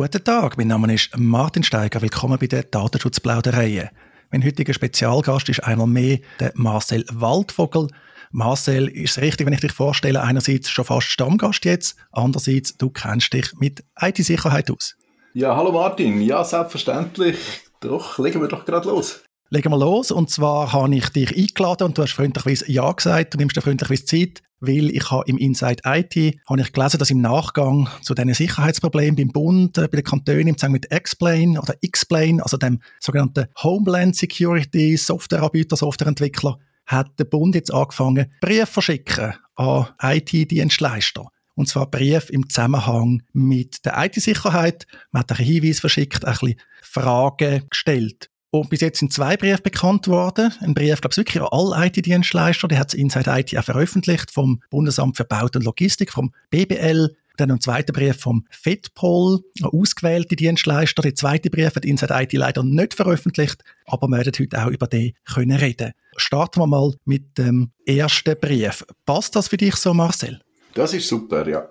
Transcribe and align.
Guten 0.00 0.22
Tag, 0.22 0.56
mein 0.56 0.68
Name 0.68 0.94
ist 0.94 1.10
Martin 1.18 1.64
Steiger. 1.64 2.00
Willkommen 2.00 2.38
bei 2.38 2.46
der 2.46 2.62
Datenschutzplauderei. 2.62 3.90
Mein 4.30 4.44
heutiger 4.44 4.72
Spezialgast 4.72 5.48
ist 5.48 5.64
einmal 5.64 5.88
mehr 5.88 6.20
der 6.38 6.52
Marcel 6.54 7.04
Waldvogel. 7.12 7.88
Marcel, 8.30 8.86
ist 8.86 9.16
es 9.16 9.20
richtig, 9.20 9.44
wenn 9.44 9.54
ich 9.54 9.60
dich 9.60 9.72
vorstelle, 9.72 10.22
einerseits 10.22 10.70
schon 10.70 10.84
fast 10.84 11.08
Stammgast 11.08 11.64
jetzt, 11.64 11.96
andererseits 12.12 12.76
du 12.76 12.90
kennst 12.90 13.32
dich 13.32 13.52
mit 13.58 13.82
IT-Sicherheit 14.00 14.70
aus? 14.70 14.94
Ja, 15.34 15.56
hallo 15.56 15.72
Martin. 15.72 16.22
Ja, 16.22 16.44
selbstverständlich. 16.44 17.36
Doch, 17.80 18.20
legen 18.20 18.40
wir 18.40 18.46
doch 18.46 18.64
gerade 18.64 18.88
los. 18.88 19.24
Legen 19.50 19.72
wir 19.72 19.78
los. 19.78 20.12
Und 20.12 20.30
zwar 20.30 20.72
habe 20.72 20.94
ich 20.94 21.08
dich 21.08 21.36
eingeladen 21.36 21.88
und 21.88 21.98
du 21.98 22.02
hast 22.02 22.12
freundlicherweise 22.12 22.70
Ja 22.70 22.92
gesagt. 22.92 23.34
Du 23.34 23.38
nimmst 23.38 23.56
dir 23.56 23.62
freundlicherweise 23.62 24.04
Zeit, 24.04 24.42
weil 24.60 24.90
ich 24.90 25.10
habe 25.10 25.24
im 25.26 25.38
Inside 25.38 25.82
IT 25.84 26.38
habe 26.48 26.60
ich 26.60 26.72
gelesen, 26.72 26.98
dass 26.98 27.10
im 27.10 27.20
Nachgang 27.20 27.88
zu 28.02 28.14
diesen 28.14 28.34
Sicherheitsproblemen 28.34 29.16
beim 29.16 29.28
Bund, 29.28 29.78
äh, 29.78 29.82
bei 29.82 29.98
den 29.98 30.04
Kantonen 30.04 30.48
im 30.48 30.58
Zusammenhang 30.58 30.80
mit 30.80 30.90
Explain 30.90 31.58
oder 31.58 31.74
Explain, 31.82 32.40
also 32.40 32.56
dem 32.56 32.80
sogenannten 33.00 33.46
Homeland 33.62 34.16
Security 34.16 34.96
Softwareanbieter, 34.96 35.76
Softwareentwickler, 35.76 36.58
hat 36.86 37.18
der 37.18 37.24
Bund 37.24 37.54
jetzt 37.54 37.72
angefangen, 37.72 38.32
Briefe 38.40 38.66
verschicken 38.66 39.34
an 39.56 39.88
IT-Dienstleister. 40.00 41.28
Und 41.54 41.68
zwar 41.68 41.90
Brief 41.90 42.30
im 42.30 42.48
Zusammenhang 42.48 43.22
mit 43.32 43.84
der 43.84 44.02
IT-Sicherheit. 44.04 44.86
Man 45.10 45.20
hat 45.20 45.32
einen 45.32 45.46
Hinweis 45.46 45.80
verschickt, 45.80 46.24
ein 46.24 46.32
bisschen 46.32 46.60
Fragen 46.82 47.64
gestellt. 47.68 48.30
Und 48.50 48.70
bis 48.70 48.80
jetzt 48.80 49.00
sind 49.00 49.12
zwei 49.12 49.36
Briefe 49.36 49.60
bekannt 49.60 50.08
worden. 50.08 50.52
Ein 50.60 50.72
Brief, 50.72 51.00
glaube 51.00 51.12
ich, 51.12 51.18
wirklich 51.18 51.42
an 51.42 51.48
alle 51.50 51.86
IT-Dienstleister. 51.86 52.66
Der 52.68 52.78
hat 52.78 52.94
Inside 52.94 53.30
IT 53.30 53.56
auch 53.58 53.64
veröffentlicht 53.64 54.30
vom 54.30 54.62
Bundesamt 54.70 55.18
für 55.18 55.24
Bau 55.24 55.44
und 55.54 55.64
Logistik, 55.64 56.12
vom 56.12 56.32
BBL. 56.50 57.14
Dann 57.36 57.50
ein 57.52 57.60
zweiter 57.60 57.92
Brief 57.92 58.18
vom 58.18 58.46
FedPol, 58.50 59.40
ausgewählte 59.62 60.34
Dienstleister. 60.34 61.02
Der 61.02 61.14
zweite 61.14 61.50
Brief 61.50 61.76
hat 61.76 61.84
Inside 61.84 62.14
IT 62.14 62.32
leider 62.32 62.64
nicht 62.64 62.94
veröffentlicht, 62.94 63.62
aber 63.84 64.08
wir 64.08 64.16
werden 64.16 64.32
heute 64.38 64.64
auch 64.64 64.70
über 64.70 64.86
den 64.86 65.12
können 65.24 65.56
reden. 65.56 65.92
Starten 66.16 66.60
wir 66.60 66.66
mal 66.66 66.94
mit 67.04 67.36
dem 67.38 67.70
ersten 67.86 68.34
Brief. 68.40 68.84
Passt 69.04 69.36
das 69.36 69.48
für 69.48 69.56
dich 69.58 69.76
so, 69.76 69.92
Marcel? 69.94 70.40
Das 70.74 70.94
ist 70.94 71.06
super, 71.06 71.46
ja. 71.46 71.68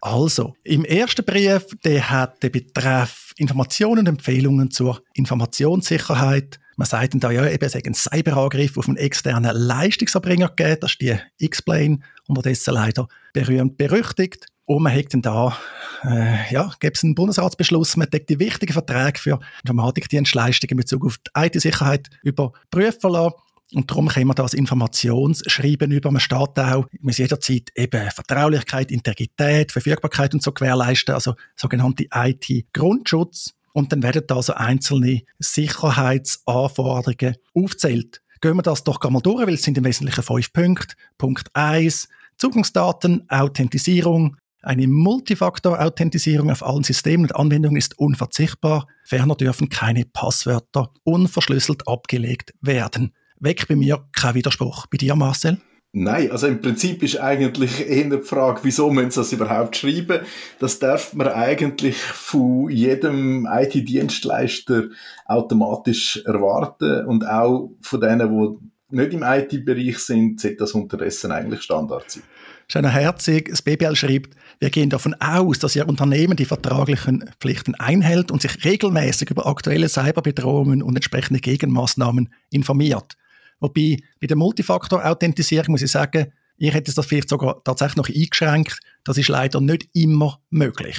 Also, 0.00 0.54
im 0.62 0.84
ersten 0.84 1.24
Brief, 1.24 1.66
der 1.84 2.08
hat 2.08 2.42
den 2.42 2.52
Betreff 2.52 3.32
Informationen 3.36 4.00
und 4.00 4.08
Empfehlungen 4.08 4.70
zur 4.70 5.02
Informationssicherheit. 5.14 6.60
Man 6.76 6.86
sagt 6.86 7.14
dann 7.14 7.20
da 7.20 7.30
ja 7.32 7.46
eben, 7.48 7.64
es 7.64 7.72
sei 7.72 7.82
ein 7.84 7.94
Cyberangriff 7.94 8.78
auf 8.78 8.86
einen 8.86 8.96
externen 8.96 9.56
Leistungserbringer 9.56 10.50
gegeben. 10.50 10.78
Das 10.80 10.92
ist 10.92 11.00
die 11.00 11.16
X-Plane, 11.38 11.98
unterdessen 12.28 12.74
leider 12.74 13.08
berühmt 13.32 13.76
berüchtigt. 13.76 14.46
Und 14.64 14.82
man 14.82 14.94
hat 14.94 15.14
dann 15.14 15.22
da, 15.22 15.58
äh, 16.04 16.52
ja, 16.52 16.70
gibt 16.78 16.98
es 16.98 17.02
einen 17.02 17.14
Bundesratsbeschluss, 17.14 17.96
man 17.96 18.10
deckt 18.10 18.28
die 18.28 18.38
wichtigen 18.38 18.74
Verträge 18.74 19.18
für 19.18 19.40
Informatikdienstleistungen 19.62 20.72
in 20.72 20.76
Bezug 20.76 21.06
auf 21.06 21.16
die 21.16 21.30
IT-Sicherheit 21.34 22.08
überprüfen 22.22 23.10
lassen. 23.10 23.34
Und 23.74 23.90
darum 23.90 24.08
können 24.08 24.28
wir 24.28 24.34
das 24.34 24.54
Informationsschreiben 24.54 25.90
über. 25.90 26.10
Man 26.10 26.20
steht 26.20 26.58
auch, 26.58 26.86
muss 27.00 27.18
jederzeit 27.18 27.70
eben 27.74 28.10
Vertraulichkeit, 28.10 28.90
Integrität, 28.90 29.72
Verfügbarkeit 29.72 30.32
und 30.32 30.42
so 30.42 30.52
gewährleisten, 30.52 31.14
also 31.14 31.34
sogenannte 31.54 32.06
IT-Grundschutz. 32.12 33.52
Und 33.74 33.92
dann 33.92 34.02
werden 34.02 34.22
da 34.26 34.42
so 34.42 34.54
einzelne 34.54 35.22
Sicherheitsanforderungen 35.38 37.36
aufzählt. 37.54 38.22
Gehen 38.40 38.56
wir 38.56 38.62
das 38.62 38.84
doch 38.84 39.02
mal 39.10 39.20
durch, 39.20 39.46
weil 39.46 39.54
es 39.54 39.62
sind 39.62 39.76
im 39.76 39.84
Wesentlichen 39.84 40.22
fünf 40.22 40.52
Punkte. 40.52 40.94
Punkt 41.18 41.50
eins 41.54 42.08
Zugangsdaten, 42.38 43.28
Authentisierung. 43.28 44.36
Eine 44.62 44.88
Multifaktor-Authentisierung 44.88 46.50
auf 46.50 46.64
allen 46.64 46.84
Systemen 46.84 47.26
und 47.26 47.36
Anwendungen 47.36 47.76
ist 47.76 47.98
unverzichtbar. 47.98 48.86
Ferner 49.04 49.34
dürfen 49.34 49.68
keine 49.68 50.04
Passwörter 50.04 50.92
unverschlüsselt 51.04 51.86
abgelegt 51.86 52.54
werden 52.60 53.12
weckt 53.40 53.68
bei 53.68 53.76
mir 53.76 54.04
kein 54.12 54.34
Widerspruch. 54.34 54.86
Bei 54.86 54.98
dir, 54.98 55.14
Marcel? 55.16 55.58
Nein, 55.92 56.30
also 56.30 56.46
im 56.46 56.60
Prinzip 56.60 57.02
ist 57.02 57.18
eigentlich 57.18 57.88
eher 57.88 58.10
die 58.10 58.22
Frage, 58.22 58.60
wieso 58.62 58.90
müssen 58.90 59.10
sie 59.10 59.20
das 59.20 59.32
überhaupt 59.32 59.76
schreiben? 59.76 60.20
Das 60.58 60.78
darf 60.78 61.14
man 61.14 61.28
eigentlich 61.28 61.96
von 61.96 62.68
jedem 62.68 63.48
IT-Dienstleister 63.50 64.84
automatisch 65.24 66.22
erwarten 66.26 67.06
und 67.06 67.26
auch 67.26 67.70
von 67.80 68.00
denen, 68.00 68.28
die 68.28 68.96
nicht 68.96 69.14
im 69.14 69.22
IT-Bereich 69.22 69.98
sind, 69.98 70.40
sollte 70.40 70.56
das 70.58 70.72
unterdessen 70.72 71.32
eigentlich 71.32 71.62
Standard 71.62 72.10
sein. 72.10 72.22
Schöner 72.70 72.90
Herzig, 72.90 73.48
das 73.48 73.62
BBL 73.62 73.96
schreibt, 73.96 74.34
wir 74.60 74.68
gehen 74.68 74.90
davon 74.90 75.14
aus, 75.20 75.58
dass 75.58 75.74
Ihr 75.74 75.88
Unternehmen 75.88 76.36
die 76.36 76.44
vertraglichen 76.44 77.30
Pflichten 77.40 77.74
einhält 77.74 78.30
und 78.30 78.42
sich 78.42 78.62
regelmäßig 78.62 79.30
über 79.30 79.46
aktuelle 79.46 79.88
Cyberbedrohungen 79.88 80.82
und 80.82 80.96
entsprechende 80.96 81.40
Gegenmaßnahmen 81.40 82.28
informiert. 82.50 83.16
Wobei 83.60 83.98
bei 84.20 84.26
der 84.26 84.36
Multifaktor-Authentisierung 84.36 85.72
muss 85.72 85.82
ich 85.82 85.90
sagen, 85.90 86.32
ich 86.58 86.74
hätte 86.74 86.92
das 86.92 87.06
vielleicht 87.06 87.28
sogar 87.28 87.62
tatsächlich 87.64 87.96
noch 87.96 88.08
eingeschränkt. 88.08 88.80
Das 89.04 89.16
ist 89.16 89.28
leider 89.28 89.60
nicht 89.60 89.88
immer 89.92 90.40
möglich. 90.50 90.98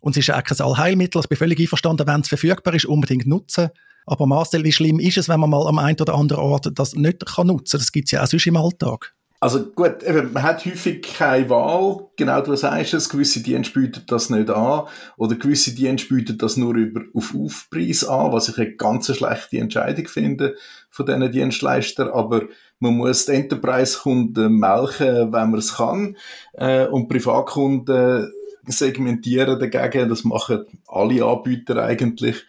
Und 0.00 0.16
es 0.16 0.28
ist 0.28 0.34
auch 0.34 0.44
kein 0.44 0.60
Allheilmittel. 0.60 1.20
Ich 1.20 1.28
bin 1.28 1.38
völlig 1.38 1.58
einverstanden, 1.58 2.06
wenn 2.06 2.20
es 2.20 2.28
verfügbar 2.28 2.74
ist, 2.74 2.84
unbedingt 2.84 3.26
nutzen. 3.26 3.70
Aber 4.06 4.26
Marcel, 4.26 4.64
wie 4.64 4.72
schlimm 4.72 5.00
ist 5.00 5.18
es, 5.18 5.28
wenn 5.28 5.40
man 5.40 5.50
mal 5.50 5.66
am 5.66 5.78
einen 5.78 6.00
oder 6.00 6.14
anderen 6.14 6.44
Ort 6.44 6.70
das 6.74 6.94
nicht 6.94 7.26
kann 7.26 7.46
nutzen 7.46 7.72
kann? 7.72 7.80
Das 7.80 7.92
gibt 7.92 8.08
es 8.08 8.12
ja 8.12 8.22
auch 8.22 8.26
sonst 8.26 8.46
im 8.46 8.56
Alltag. 8.56 9.14
Also 9.40 9.66
gut, 9.66 10.02
eben, 10.02 10.32
man 10.32 10.42
hat 10.42 10.64
häufig 10.66 11.02
keine 11.02 11.48
Wahl. 11.48 12.08
Genau, 12.16 12.40
du 12.40 12.56
sagst 12.56 12.94
es, 12.94 13.08
gewisse 13.08 13.40
Dienste 13.40 13.78
bieten 13.78 14.02
das 14.08 14.30
nicht 14.30 14.50
an. 14.50 14.86
Oder 15.16 15.36
gewisse 15.36 15.74
Dienste 15.74 16.08
bieten 16.12 16.38
das 16.38 16.56
nur 16.56 16.74
über, 16.74 17.02
auf 17.14 17.34
Aufpreis 17.34 18.04
an, 18.04 18.32
was 18.32 18.48
ich 18.48 18.58
eine 18.58 18.74
ganz 18.74 19.14
schlechte 19.14 19.58
Entscheidung 19.58 20.08
finde 20.08 20.56
von 20.98 21.06
diesen 21.06 21.30
Dienstleistern. 21.30 22.08
Aber 22.08 22.42
man 22.80 22.96
muss 22.96 23.26
die 23.26 23.32
Enterprise-Kunden 23.32 24.52
melken, 24.52 25.32
wenn 25.32 25.50
man 25.50 25.54
es 25.54 25.76
kann. 25.76 26.16
Äh, 26.54 26.86
und 26.86 27.08
Privatkunden 27.08 28.32
segmentieren 28.66 29.60
dagegen. 29.60 30.08
Das 30.08 30.24
machen 30.24 30.66
alle 30.88 31.24
Anbieter 31.24 31.82
eigentlich. 31.84 32.44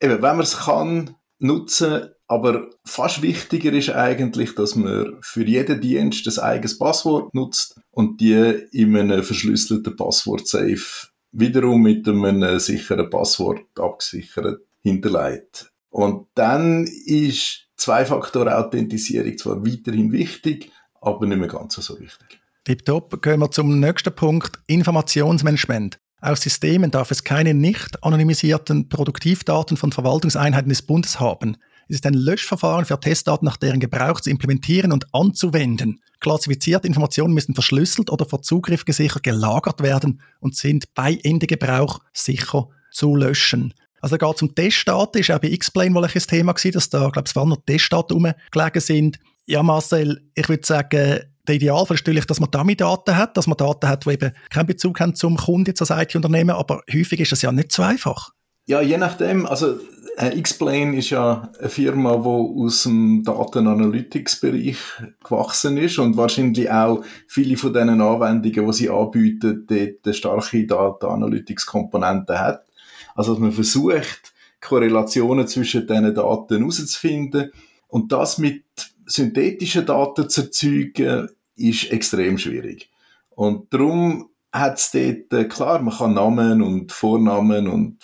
Eben, 0.00 0.14
wenn 0.14 0.36
man 0.36 0.40
es 0.40 0.58
kann, 0.58 1.14
nutzen, 1.38 2.08
aber 2.26 2.70
fast 2.84 3.22
wichtiger 3.22 3.72
ist 3.72 3.90
eigentlich, 3.90 4.54
dass 4.54 4.74
man 4.74 5.18
für 5.20 5.44
jeden 5.44 5.80
Dienst 5.80 6.26
ein 6.26 6.44
eigenes 6.44 6.78
Passwort 6.78 7.34
nutzt 7.34 7.80
und 7.90 8.20
die 8.20 8.34
in 8.72 8.96
einem 8.96 9.22
verschlüsselten 9.22 9.96
Passwort-Safe 9.96 11.08
wiederum 11.32 11.82
mit 11.82 12.08
einem 12.08 12.58
sicheren 12.58 13.10
Passwort 13.10 13.66
abgesichert 13.78 14.60
hinterlegt. 14.82 15.71
Und 15.92 16.26
dann 16.34 16.86
ist 16.86 17.68
Zwei-Faktor-Authentisierung 17.76 19.36
zwar 19.36 19.66
weiterhin 19.66 20.10
wichtig, 20.10 20.72
aber 21.00 21.26
nicht 21.26 21.38
mehr 21.38 21.48
ganz 21.48 21.74
so 21.74 22.00
wichtig. 22.00 22.40
Tipptopp, 22.64 23.20
gehen 23.20 23.40
wir 23.40 23.50
zum 23.50 23.78
nächsten 23.78 24.14
Punkt, 24.14 24.58
Informationsmanagement. 24.68 25.98
Aus 26.20 26.40
Systemen 26.40 26.90
darf 26.90 27.10
es 27.10 27.24
keine 27.24 27.52
nicht 27.52 28.02
anonymisierten 28.02 28.88
Produktivdaten 28.88 29.76
von 29.76 29.92
Verwaltungseinheiten 29.92 30.70
des 30.70 30.82
Bundes 30.82 31.20
haben. 31.20 31.56
Es 31.88 31.96
ist 31.96 32.06
ein 32.06 32.14
Löschverfahren 32.14 32.86
für 32.86 32.98
Testdaten 32.98 33.44
nach 33.44 33.58
deren 33.58 33.80
Gebrauch 33.80 34.20
zu 34.20 34.30
implementieren 34.30 34.92
und 34.92 35.12
anzuwenden. 35.12 36.00
Klassifizierte 36.20 36.86
Informationen 36.86 37.34
müssen 37.34 37.54
verschlüsselt 37.54 38.10
oder 38.10 38.24
vor 38.24 38.40
Zugriff 38.40 38.84
gesichert 38.86 39.24
gelagert 39.24 39.82
werden 39.82 40.22
und 40.40 40.56
sind 40.56 40.94
bei 40.94 41.18
Ende 41.22 41.46
Gebrauch 41.46 41.98
sicher 42.14 42.68
zu 42.92 43.14
löschen. 43.16 43.74
Also 44.02 44.16
da 44.16 44.26
geht 44.26 44.36
es 44.36 44.42
um 44.42 44.54
Testdaten, 44.54 45.20
ist 45.20 45.30
auch 45.30 45.38
bei 45.38 45.48
X-Plane 45.48 45.94
wohl 45.94 46.04
ein 46.04 46.10
Thema 46.10 46.52
gewesen, 46.52 46.72
dass 46.72 46.90
da, 46.90 47.08
glaube 47.08 47.28
ich, 47.28 47.36
allem 47.36 47.50
noch 47.50 47.64
Testdaten 47.64 48.14
rumgelegen 48.14 48.80
sind. 48.80 49.18
Ja, 49.46 49.62
Marcel, 49.62 50.28
ich 50.34 50.48
würde 50.48 50.66
sagen, 50.66 51.20
der 51.48 51.54
Idealfall 51.54 51.94
ist 51.94 52.02
natürlich, 52.02 52.26
dass 52.26 52.40
man 52.40 52.50
Dummy-Daten 52.50 53.16
hat, 53.16 53.36
dass 53.36 53.46
man 53.46 53.56
Daten 53.56 53.88
hat, 53.88 54.04
die 54.04 54.10
eben 54.10 54.32
keinen 54.50 54.66
Bezug 54.66 55.00
haben 55.00 55.14
zum 55.14 55.36
Kunden, 55.36 55.70
jetzt 55.70 55.80
als 55.80 55.90
IT-Unternehmen, 55.90 56.50
aber 56.50 56.82
häufig 56.92 57.20
ist 57.20 57.32
das 57.32 57.42
ja 57.42 57.52
nicht 57.52 57.72
so 57.72 57.82
einfach. 57.82 58.30
Ja, 58.66 58.80
je 58.80 58.96
nachdem. 58.96 59.46
Also 59.46 59.78
äh, 60.16 60.40
Xplane 60.40 60.96
ist 60.96 61.10
ja 61.10 61.50
eine 61.58 61.68
Firma, 61.68 62.16
die 62.16 62.28
aus 62.28 62.84
dem 62.84 63.22
Datenanalytics-Bereich 63.24 64.76
gewachsen 65.24 65.76
ist 65.78 65.98
und 65.98 66.16
wahrscheinlich 66.16 66.70
auch 66.70 67.04
viele 67.26 67.56
von 67.56 67.72
diesen 67.72 68.00
Anwendungen, 68.00 68.66
die 68.66 68.72
sie 68.72 68.90
anbieten, 68.90 69.66
dort 69.68 70.16
starke 70.16 70.66
Data-Analytics-Komponenten 70.66 72.38
hat. 72.38 72.66
Also 73.14 73.32
dass 73.32 73.40
man 73.40 73.52
versucht, 73.52 74.32
Korrelationen 74.60 75.46
zwischen 75.46 75.86
diesen 75.86 76.14
Daten 76.14 76.58
herauszufinden 76.58 77.52
und 77.88 78.12
das 78.12 78.38
mit 78.38 78.64
synthetischen 79.06 79.84
Daten 79.84 80.28
zu 80.28 80.42
erzeugen, 80.42 81.28
ist 81.56 81.90
extrem 81.90 82.38
schwierig. 82.38 82.90
Und 83.30 83.72
darum 83.74 84.30
hat 84.52 84.78
es 84.78 84.90
dort, 84.90 85.32
äh, 85.32 85.44
klar, 85.46 85.80
man 85.80 85.96
kann 85.96 86.14
Namen 86.14 86.62
und 86.62 86.92
Vornamen 86.92 87.68
und 87.68 87.98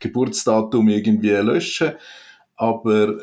Geburtsdatum 0.00 0.88
irgendwie 0.88 1.30
löschen, 1.30 1.92
aber 2.56 3.18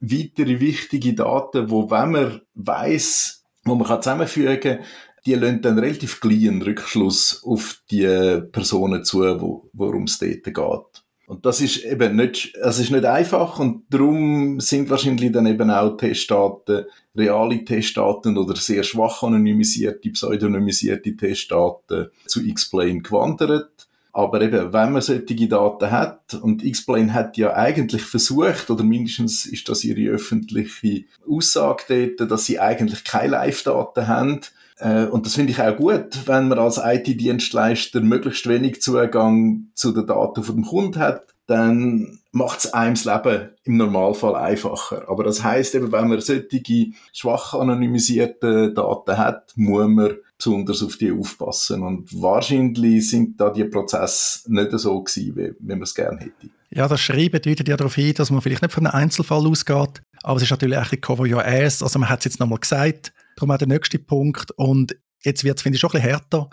weitere 0.00 0.60
wichtige 0.60 1.14
Daten, 1.14 1.70
wo 1.70 1.90
wenn 1.90 2.10
man 2.10 2.40
weiß, 2.54 3.44
wo 3.64 3.74
man 3.74 3.86
kann 3.86 4.02
zusammenfügen, 4.02 4.80
die 5.28 5.34
lassen 5.34 5.60
dann 5.60 5.78
relativ 5.78 6.20
kleinen 6.20 6.62
Rückschluss 6.62 7.42
auf 7.44 7.82
die 7.90 8.40
Personen 8.50 9.04
zu, 9.04 9.20
wo, 9.40 9.68
worum 9.74 10.04
es 10.04 10.18
dort 10.18 10.44
geht. 10.44 11.04
Und 11.26 11.44
das 11.44 11.60
ist 11.60 11.84
eben 11.84 12.16
nicht, 12.16 12.54
es 12.54 12.78
ist 12.78 12.90
nicht 12.90 13.04
einfach 13.04 13.58
und 13.58 13.82
darum 13.90 14.58
sind 14.60 14.88
wahrscheinlich 14.88 15.30
dann 15.30 15.44
eben 15.44 15.70
auch 15.70 15.98
Testdaten, 15.98 16.86
reale 17.14 17.62
Testdaten 17.66 18.38
oder 18.38 18.56
sehr 18.56 18.82
schwach 18.82 19.22
anonymisierte, 19.22 20.08
pseudonymisierte 20.08 21.14
Testdaten 21.14 22.06
zu 22.24 22.40
Explain 22.42 23.02
gewandert. 23.02 23.86
Aber 24.14 24.40
eben, 24.40 24.72
wenn 24.72 24.92
man 24.92 25.02
solche 25.02 25.48
Daten 25.48 25.90
hat, 25.90 26.32
und 26.32 26.64
Explain 26.64 27.12
hat 27.12 27.36
ja 27.36 27.54
eigentlich 27.54 28.02
versucht, 28.02 28.70
oder 28.70 28.82
mindestens 28.82 29.44
ist 29.44 29.68
das 29.68 29.84
ihre 29.84 30.14
öffentliche 30.14 31.04
Aussage 31.28 32.14
dort, 32.16 32.30
dass 32.30 32.46
sie 32.46 32.58
eigentlich 32.58 33.04
keine 33.04 33.32
Live-Daten 33.32 34.08
haben, 34.08 34.40
und 34.80 35.26
das 35.26 35.34
finde 35.34 35.52
ich 35.52 35.60
auch 35.60 35.76
gut, 35.76 36.26
wenn 36.26 36.48
man 36.48 36.58
als 36.58 36.80
IT-Dienstleister 36.82 38.00
möglichst 38.00 38.48
wenig 38.48 38.80
Zugang 38.80 39.66
zu 39.74 39.92
den 39.92 40.06
Daten 40.06 40.44
von 40.44 40.56
dem 40.56 40.64
Kunden 40.64 41.00
hat, 41.00 41.34
dann 41.48 42.20
macht 42.30 42.60
es 42.60 42.74
einem 42.74 42.94
das 42.94 43.06
Leben 43.06 43.48
im 43.64 43.78
Normalfall 43.78 44.36
einfacher. 44.36 45.08
Aber 45.08 45.24
das 45.24 45.42
heißt 45.42 45.74
eben, 45.74 45.90
wenn 45.90 46.08
man 46.08 46.20
solche 46.20 46.92
schwach 47.12 47.54
anonymisierte 47.54 48.72
Daten 48.72 49.16
hat, 49.16 49.52
muss 49.56 49.88
man 49.88 50.14
besonders 50.36 50.82
auf 50.82 50.96
die 50.96 51.10
aufpassen. 51.10 51.82
Und 51.82 52.22
wahrscheinlich 52.22 53.08
sind 53.08 53.40
da 53.40 53.50
die 53.50 53.64
Prozesse 53.64 54.52
nicht 54.52 54.70
so 54.72 55.02
gewesen, 55.02 55.36
wie, 55.36 55.54
wie 55.58 55.72
man 55.72 55.82
es 55.82 55.94
gerne 55.94 56.20
hätte. 56.20 56.50
Ja, 56.70 56.86
das 56.86 57.00
Schreiben 57.00 57.40
deutet 57.40 57.66
ja 57.66 57.78
darauf 57.78 57.94
hin, 57.94 58.12
dass 58.14 58.30
man 58.30 58.42
vielleicht 58.42 58.62
nicht 58.62 58.74
von 58.74 58.86
einem 58.86 58.94
Einzelfall 58.94 59.46
ausgeht, 59.46 60.02
aber 60.22 60.36
es 60.36 60.42
ist 60.42 60.50
natürlich 60.50 60.76
ein 60.76 60.82
bisschen 60.82 61.00
Cover 61.00 61.24
Your 61.24 61.44
Ass. 61.44 61.82
Also 61.82 61.98
man 61.98 62.10
hat 62.10 62.18
es 62.20 62.26
jetzt 62.26 62.40
nochmal 62.40 62.58
gesagt, 62.58 63.12
darum 63.38 63.50
auch 63.50 63.58
der 63.58 63.68
nächste 63.68 63.98
Punkt. 63.98 64.50
Und 64.52 64.96
jetzt 65.22 65.44
wird 65.44 65.58
es, 65.58 65.62
finde 65.62 65.76
ich, 65.76 65.80
schon 65.80 65.90
ein 65.90 66.00
bisschen 66.00 66.10
härter. 66.10 66.50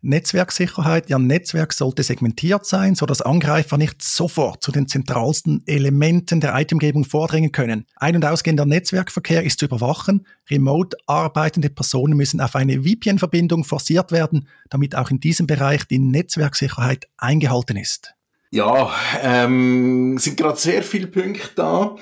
Netzwerksicherheit, 0.00 1.10
ja, 1.10 1.18
Netzwerk 1.18 1.72
sollte 1.72 2.04
segmentiert 2.04 2.64
sein, 2.64 2.94
so 2.94 3.04
dass 3.04 3.20
Angreifer 3.20 3.78
nicht 3.78 4.00
sofort 4.00 4.62
zu 4.62 4.70
den 4.70 4.86
zentralsten 4.86 5.64
Elementen 5.66 6.40
der 6.40 6.56
IT-Umgebung 6.56 7.04
vordringen 7.04 7.50
können. 7.50 7.84
Ein- 7.96 8.14
und 8.14 8.24
ausgehender 8.24 8.64
Netzwerkverkehr 8.64 9.42
ist 9.42 9.58
zu 9.58 9.66
überwachen. 9.66 10.24
Remote 10.48 10.96
arbeitende 11.06 11.68
Personen 11.68 12.16
müssen 12.16 12.40
auf 12.40 12.54
eine 12.54 12.82
VPN-Verbindung 12.82 13.64
forciert 13.64 14.12
werden, 14.12 14.46
damit 14.70 14.94
auch 14.94 15.10
in 15.10 15.18
diesem 15.18 15.48
Bereich 15.48 15.84
die 15.88 15.98
Netzwerksicherheit 15.98 17.08
eingehalten 17.16 17.76
ist. 17.76 18.14
Ja, 18.50 18.92
ähm, 19.20 20.16
sind 20.18 20.36
gerade 20.36 20.58
sehr 20.58 20.84
viele 20.84 21.08
Punkte 21.08 21.50
da 21.56 21.96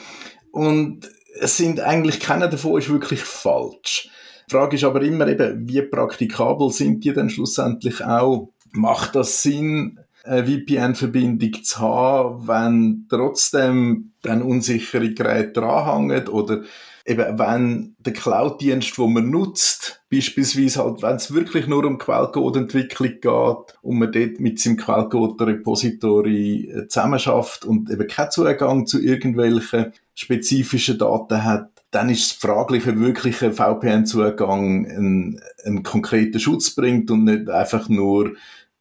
und 0.52 1.10
es 1.40 1.56
sind 1.56 1.80
eigentlich 1.80 2.20
keiner 2.20 2.48
davon 2.48 2.78
ist 2.78 2.88
wirklich 2.88 3.20
falsch. 3.20 4.10
Frage 4.48 4.76
ist 4.76 4.84
aber 4.84 5.02
immer 5.02 5.26
eben, 5.28 5.69
wie 5.69 5.82
praktikabel 5.82 6.70
sind 6.70 7.04
die 7.04 7.12
denn 7.12 7.31
schlussendlich 7.31 8.04
auch? 8.04 8.50
Macht 8.72 9.14
das 9.14 9.43
Sinn, 9.43 9.98
eine 10.25 10.46
VPN-Verbindung 10.46 11.62
zu 11.62 11.78
haben, 11.78 12.48
wenn 12.48 13.06
trotzdem 13.08 14.12
dann 14.22 14.43
unsichere 14.43 15.12
Geräte 15.14 15.60
dranhängen 15.60 16.28
oder 16.28 16.62
eben 17.04 17.38
wenn 17.38 17.94
der 18.00 18.12
Cloud-Dienst, 18.12 18.98
den 18.98 19.12
man 19.12 19.31
nutzt, 19.31 20.02
beispielsweise 20.10 20.82
halt, 20.82 21.02
wenn 21.02 21.16
es 21.16 21.32
wirklich 21.32 21.69
nur 21.69 21.84
um 21.84 21.99
Quellcode-Entwicklung 21.99 23.20
geht 23.20 23.78
und 23.82 23.99
man 23.99 24.10
dort 24.10 24.40
mit 24.40 24.58
seinem 24.58 24.76
Quellcode-Repository 24.76 26.70
äh, 26.70 26.88
zusammenschafft 26.88 27.64
und 27.64 27.90
eben 27.90 28.08
keinen 28.08 28.31
Zugang 28.32 28.87
zu 28.87 29.00
irgendwelchen 29.00 29.92
spezifischen 30.14 30.99
Daten 30.99 31.44
hat, 31.44 31.70
dann 31.96 32.10
ist 32.10 32.26
es 32.26 32.32
fraglich, 32.32 32.87
ob 32.87 32.98
wirklich 32.98 33.43
ein 33.43 33.54
VPN-Zugang 33.54 34.87
einen, 34.87 35.40
einen 35.64 35.82
konkreten 35.82 36.38
Schutz 36.38 36.75
bringt 36.75 37.10
und 37.10 37.25
nicht 37.25 37.48
einfach 37.48 37.88
nur 37.88 38.34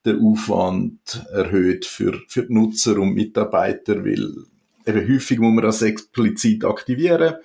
den 0.06 0.22
Aufwand 0.22 1.26
erhöht 1.32 1.86
für, 1.86 2.20
für 2.28 2.46
die 2.46 2.54
Nutzer 2.54 3.00
und 3.00 3.14
Mitarbeiter, 3.14 4.04
weil 4.04 4.34
eben 4.86 5.14
häufig 5.14 5.40
muss 5.40 5.54
man 5.54 5.64
das 5.64 5.82
explizit 5.82 6.66
aktivieren. 6.66 7.36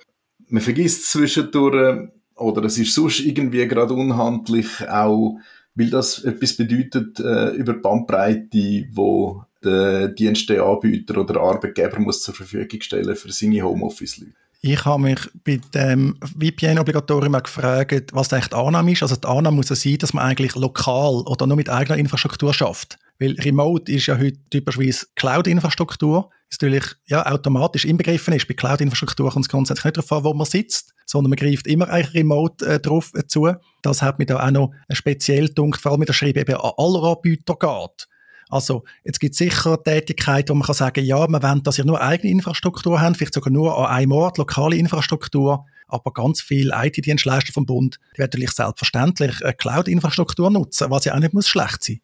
Man 0.48 0.60
vergisst 0.60 1.08
zwischendurch 1.12 2.08
oder 2.34 2.64
es 2.64 2.76
ist 2.76 2.92
sonst 2.92 3.20
irgendwie 3.20 3.68
gerade 3.68 3.94
unhandlich, 3.94 4.88
auch 4.88 5.38
weil 5.76 5.90
das 5.90 6.24
etwas 6.24 6.56
bedeutet 6.56 7.20
äh, 7.20 7.50
über 7.50 7.74
die 7.74 7.80
Bandbreite, 7.80 8.88
wo 8.90 9.44
der 9.62 10.08
Diensteanbieter 10.08 11.18
oder 11.18 11.40
Arbeitgeber 11.40 12.00
muss 12.00 12.22
zur 12.22 12.34
Verfügung 12.34 12.80
stellen 12.80 13.14
für 13.14 13.30
seine 13.30 13.62
Homeoffice-Leute. 13.62 14.34
Ich 14.62 14.84
habe 14.84 15.02
mich 15.02 15.18
bei 15.42 15.58
dem 15.74 16.16
VPN-Obligatorium 16.20 17.32
gefragt, 17.32 18.10
was 18.12 18.30
eigentlich 18.30 18.48
die 18.48 18.56
Annahme 18.56 18.92
ist. 18.92 19.02
Also 19.02 19.16
die 19.16 19.26
Annahme 19.26 19.56
muss 19.56 19.70
ja 19.70 19.76
sein, 19.76 19.96
dass 19.96 20.12
man 20.12 20.26
eigentlich 20.26 20.54
lokal 20.54 21.22
oder 21.26 21.46
nur 21.46 21.56
mit 21.56 21.70
eigener 21.70 21.96
Infrastruktur 21.96 22.52
schafft. 22.52 22.98
Weil 23.18 23.36
Remote 23.40 23.90
ist 23.90 24.06
ja 24.06 24.18
heute 24.18 24.38
typischerweise 24.50 25.06
Cloud-Infrastruktur, 25.16 26.28
das 26.50 26.58
natürlich 26.60 26.84
ja, 27.06 27.24
automatisch 27.24 27.86
inbegriffen 27.86 28.34
ist. 28.34 28.48
Bei 28.48 28.54
Cloud-Infrastruktur 28.54 29.30
kommt 29.30 29.46
es 29.46 29.48
grundsätzlich 29.48 29.84
nicht 29.84 29.96
darauf 29.96 30.12
an, 30.12 30.24
wo 30.24 30.34
man 30.34 30.46
sitzt, 30.46 30.92
sondern 31.06 31.30
man 31.30 31.36
greift 31.36 31.66
immer 31.66 31.88
eigentlich 31.88 32.14
remote 32.14 32.66
äh, 32.66 32.80
drauf 32.80 33.12
äh, 33.14 33.26
zu. 33.26 33.54
Das 33.80 34.02
hat 34.02 34.18
mir 34.18 34.26
da 34.26 34.46
auch 34.46 34.50
noch 34.50 34.72
einen 34.88 34.96
speziellen 34.96 35.54
Punkt, 35.54 35.80
vor 35.80 35.92
allem 35.92 36.00
mit 36.00 36.08
der 36.08 36.14
Schreibe 36.14 36.40
eben 36.40 36.56
an 36.56 36.72
alle 36.76 37.00
Anbieter 37.00 37.54
geht. 37.54 38.08
Also, 38.50 38.82
jetzt 39.04 39.20
gibt 39.20 39.32
es 39.32 39.38
sicher 39.38 39.82
Tätigkeiten, 39.82 40.50
wo 40.50 40.54
man 40.54 40.66
kann 40.66 40.74
sagen, 40.74 41.04
ja, 41.04 41.26
man 41.28 41.42
wollen, 41.42 41.62
dass 41.62 41.78
ihr 41.78 41.84
nur 41.84 42.00
eigene 42.02 42.32
Infrastruktur 42.32 43.00
habt, 43.00 43.16
vielleicht 43.16 43.34
sogar 43.34 43.52
nur 43.52 43.78
an 43.78 43.86
einem 43.86 44.12
Ort, 44.12 44.38
lokale 44.38 44.76
Infrastruktur. 44.76 45.66
Aber 45.86 46.12
ganz 46.12 46.40
viele 46.40 46.72
IT-Dienstleister 46.74 47.52
vom 47.52 47.66
Bund, 47.66 47.98
die 48.14 48.18
werden 48.18 48.30
natürlich 48.30 48.50
selbstverständlich 48.50 49.44
eine 49.44 49.54
Cloud-Infrastruktur 49.54 50.50
nutzen, 50.50 50.90
was 50.90 51.04
ja 51.04 51.14
auch 51.14 51.20
nicht 51.20 51.32
muss 51.34 51.48
schlecht 51.48 51.82
sein. 51.82 52.00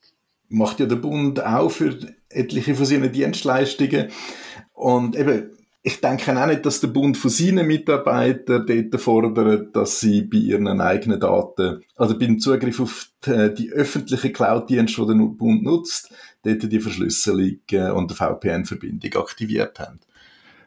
Macht 0.48 0.80
ja 0.80 0.86
der 0.86 0.96
Bund 0.96 1.44
auch 1.44 1.70
für 1.70 1.98
etliche 2.28 2.74
von 2.74 2.84
seinen 2.84 3.10
Dienstleistungen. 3.10 4.08
Und 4.72 5.16
eben, 5.16 5.50
ich 5.86 6.00
denke 6.00 6.36
auch 6.36 6.46
nicht, 6.48 6.66
dass 6.66 6.80
der 6.80 6.88
Bund 6.88 7.16
von 7.16 7.30
seinen 7.30 7.64
Mitarbeitern 7.64 8.66
dort 8.66 9.00
fordert, 9.00 9.76
dass 9.76 10.00
sie 10.00 10.22
bei 10.22 10.38
ihren 10.38 10.80
eigenen 10.80 11.20
Daten, 11.20 11.80
also 11.94 12.18
beim 12.18 12.40
Zugriff 12.40 12.80
auf 12.80 13.06
die, 13.24 13.54
die 13.54 13.70
öffentlichen 13.70 14.32
Cloud-Dienste, 14.32 15.02
die 15.02 15.16
der 15.16 15.24
Bund 15.26 15.62
nutzt, 15.62 16.12
dort 16.42 16.72
die 16.72 16.80
Verschlüsselung 16.80 17.60
äh, 17.70 17.90
und 17.90 18.10
die 18.10 18.16
VPN-Verbindung 18.16 19.22
aktiviert 19.22 19.78
haben. 19.78 20.00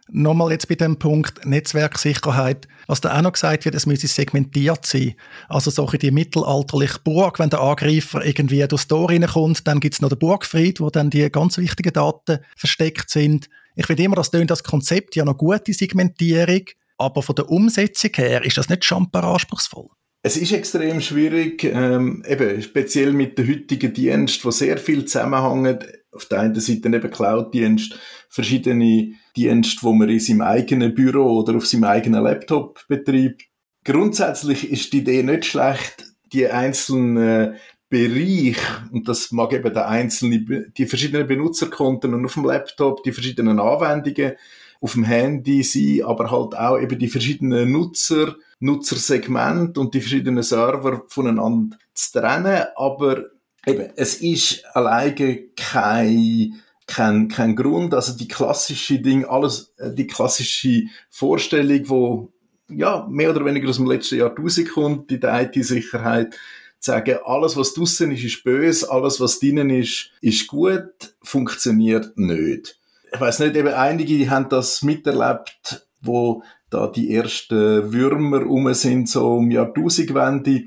Nochmal 0.08 0.54
jetzt 0.54 0.70
bei 0.70 0.76
dem 0.76 0.98
Punkt 0.98 1.46
Netzwerksicherheit, 1.46 2.70
was 2.88 3.02
da 3.02 3.18
auch 3.18 3.22
noch 3.22 3.34
gesagt 3.34 3.66
wird, 3.66 3.76
es 3.76 3.86
müsse 3.86 4.08
segmentiert 4.08 4.86
sein. 4.86 5.16
Also 5.50 5.70
solche 5.70 5.98
die 5.98 6.12
mittelalterliche 6.12 7.00
Burg, 7.04 7.40
wenn 7.40 7.50
der 7.50 7.60
Angreifer 7.60 8.26
irgendwie 8.26 8.66
durchs 8.70 8.88
Tor 8.88 9.10
reinkommt, 9.10 9.68
dann 9.68 9.82
gibt 9.82 9.96
es 9.96 10.02
noch 10.02 10.10
den 10.10 10.18
Burgfried, 10.18 10.80
wo 10.80 10.90
dann 10.90 11.10
die 11.10 11.30
ganz 11.30 11.58
wichtigen 11.58 11.92
Daten 11.92 12.40
versteckt 12.56 13.10
sind. 13.10 13.50
Ich 13.80 13.88
finde 13.88 14.04
immer, 14.04 14.18
das 14.18 14.30
das 14.30 14.62
Konzept 14.62 15.16
ja 15.16 15.24
noch 15.24 15.38
gute 15.38 15.72
Segmentierung, 15.72 16.66
aber 16.98 17.24
von 17.24 17.36
der 17.36 17.50
Umsetzung 17.50 18.12
her 18.14 18.44
ist 18.44 18.58
das 18.58 18.68
nicht 18.68 18.84
schon 18.84 19.08
anspruchsvoll. 19.14 19.88
Es 20.22 20.36
ist 20.36 20.52
extrem 20.52 21.00
schwierig, 21.00 21.64
ähm, 21.64 22.22
eben 22.28 22.62
speziell 22.62 23.14
mit 23.14 23.38
den 23.38 23.48
heutigen 23.48 23.94
Diensten, 23.94 24.44
wo 24.44 24.52
sehr 24.52 24.78
viel 24.78 25.06
zusammenhängt. 25.06 25.86
Auf 26.12 26.26
der 26.26 26.42
einen 26.42 26.60
Seite 26.60 26.90
eben 26.90 27.10
Cloud-Dienst, 27.10 27.98
verschiedene 28.28 29.14
Dienste, 29.38 29.82
wo 29.84 29.94
man 29.94 30.10
in 30.10 30.20
seinem 30.20 30.42
eigenen 30.42 30.94
Büro 30.94 31.40
oder 31.40 31.56
auf 31.56 31.66
seinem 31.66 31.86
eigenen 31.86 32.22
Laptop 32.22 32.86
betreibt. 32.90 33.44
Grundsätzlich 33.86 34.70
ist 34.70 34.92
die 34.92 34.98
Idee 34.98 35.24
nicht 35.24 35.46
schlecht, 35.46 36.04
die 36.34 36.50
einzelnen 36.50 37.56
Bereiche, 37.90 38.62
und 38.92 39.08
das 39.08 39.32
mag 39.32 39.52
eben 39.54 39.74
der 39.74 39.88
einzelne, 39.88 40.40
die 40.78 40.86
verschiedenen 40.86 41.28
Benutzerkonten 41.28 42.24
auf 42.24 42.34
dem 42.36 42.46
Laptop, 42.46 43.04
die 43.04 43.12
verschiedenen 43.12 43.60
Anwendungen 43.60 44.34
auf 44.82 44.94
dem 44.94 45.04
Handy 45.04 45.64
sein, 45.64 46.06
aber 46.06 46.32
halt 46.32 46.56
auch 46.56 46.80
eben 46.80 47.00
die 47.00 47.10
verschiedenen 47.10 47.72
Nutzer, 47.72 48.36
Nutzersegmente 48.60 49.80
und 49.80 49.94
die 49.94 50.02
verschiedenen 50.02 50.44
Server 50.44 51.04
voneinander 51.08 51.78
zu 51.94 52.20
trennen. 52.20 52.64
Aber 52.76 53.26
eben, 53.66 53.90
es 53.96 54.22
ist 54.22 54.66
alleine 54.76 55.48
kein, 55.56 56.62
kein, 56.86 57.28
kein 57.28 57.56
Grund, 57.56 57.94
also 57.94 58.16
die 58.16 58.28
klassische 58.28 59.00
Ding, 59.00 59.26
alles, 59.26 59.74
äh, 59.78 59.94
die 59.94 60.08
klassische 60.08 60.84
Vorstellung, 61.10 61.90
wo 61.90 62.34
ja, 62.70 63.08
mehr 63.10 63.32
oder 63.32 63.44
weniger 63.46 63.70
aus 63.70 63.78
dem 63.78 63.88
letzten 63.88 64.20
Jahr 64.20 64.36
kommt, 64.36 65.12
in 65.12 65.20
der 65.20 65.42
IT-Sicherheit, 65.42 66.38
sagen, 66.80 67.18
alles, 67.26 67.58
was 67.58 67.74
draussen 67.74 68.12
ist, 68.12 68.24
ist 68.24 68.44
böse, 68.44 68.90
alles, 68.92 69.20
was 69.20 69.40
drinnen 69.40 69.70
ist, 69.70 70.12
ist 70.22 70.48
gut, 70.48 71.16
funktioniert 71.22 72.18
nicht 72.18 72.80
ich 73.14 73.20
weiß 73.20 73.40
nicht, 73.40 73.56
eben 73.56 73.74
einige 73.74 74.30
haben 74.30 74.50
das 74.50 74.82
miterlebt, 74.84 75.88
wo 76.02 76.44
da 76.70 76.88
die 76.88 77.14
ersten 77.14 77.92
Würmer 77.92 78.44
rum 78.44 78.74
sind, 78.74 79.10
so 79.10 79.38
um 79.38 79.52
Jahrtausendwende. 79.52 80.66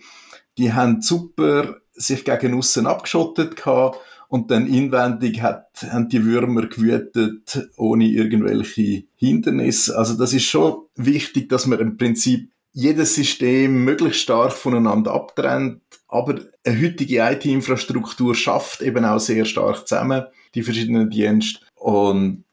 Die 0.58 0.72
haben 0.72 1.00
super 1.00 1.76
sich 1.92 2.24
gegen 2.24 2.54
aussen 2.54 2.86
abgeschottet 2.86 3.56
gehabt 3.56 3.98
und 4.28 4.50
dann 4.50 4.66
inwendig 4.66 5.42
hat, 5.42 5.68
haben 5.90 6.08
die 6.08 6.24
Würmer 6.24 6.66
gewütet 6.66 7.68
ohne 7.76 8.06
irgendwelche 8.06 9.04
Hindernisse. 9.16 9.96
Also 9.96 10.14
das 10.14 10.32
ist 10.32 10.44
schon 10.44 10.82
wichtig, 10.96 11.48
dass 11.48 11.66
man 11.66 11.78
im 11.78 11.96
Prinzip 11.96 12.50
jedes 12.72 13.14
System 13.14 13.84
möglichst 13.84 14.22
stark 14.22 14.52
voneinander 14.52 15.12
abtrennt. 15.12 15.82
Aber 16.08 16.40
eine 16.64 16.82
heutige 16.82 17.18
IT-Infrastruktur 17.18 18.34
schafft 18.34 18.82
eben 18.82 19.04
auch 19.04 19.18
sehr 19.18 19.44
stark 19.44 19.86
zusammen, 19.88 20.24
die 20.54 20.62
verschiedenen 20.62 21.10
Dienste. 21.10 21.60
Und 21.74 22.44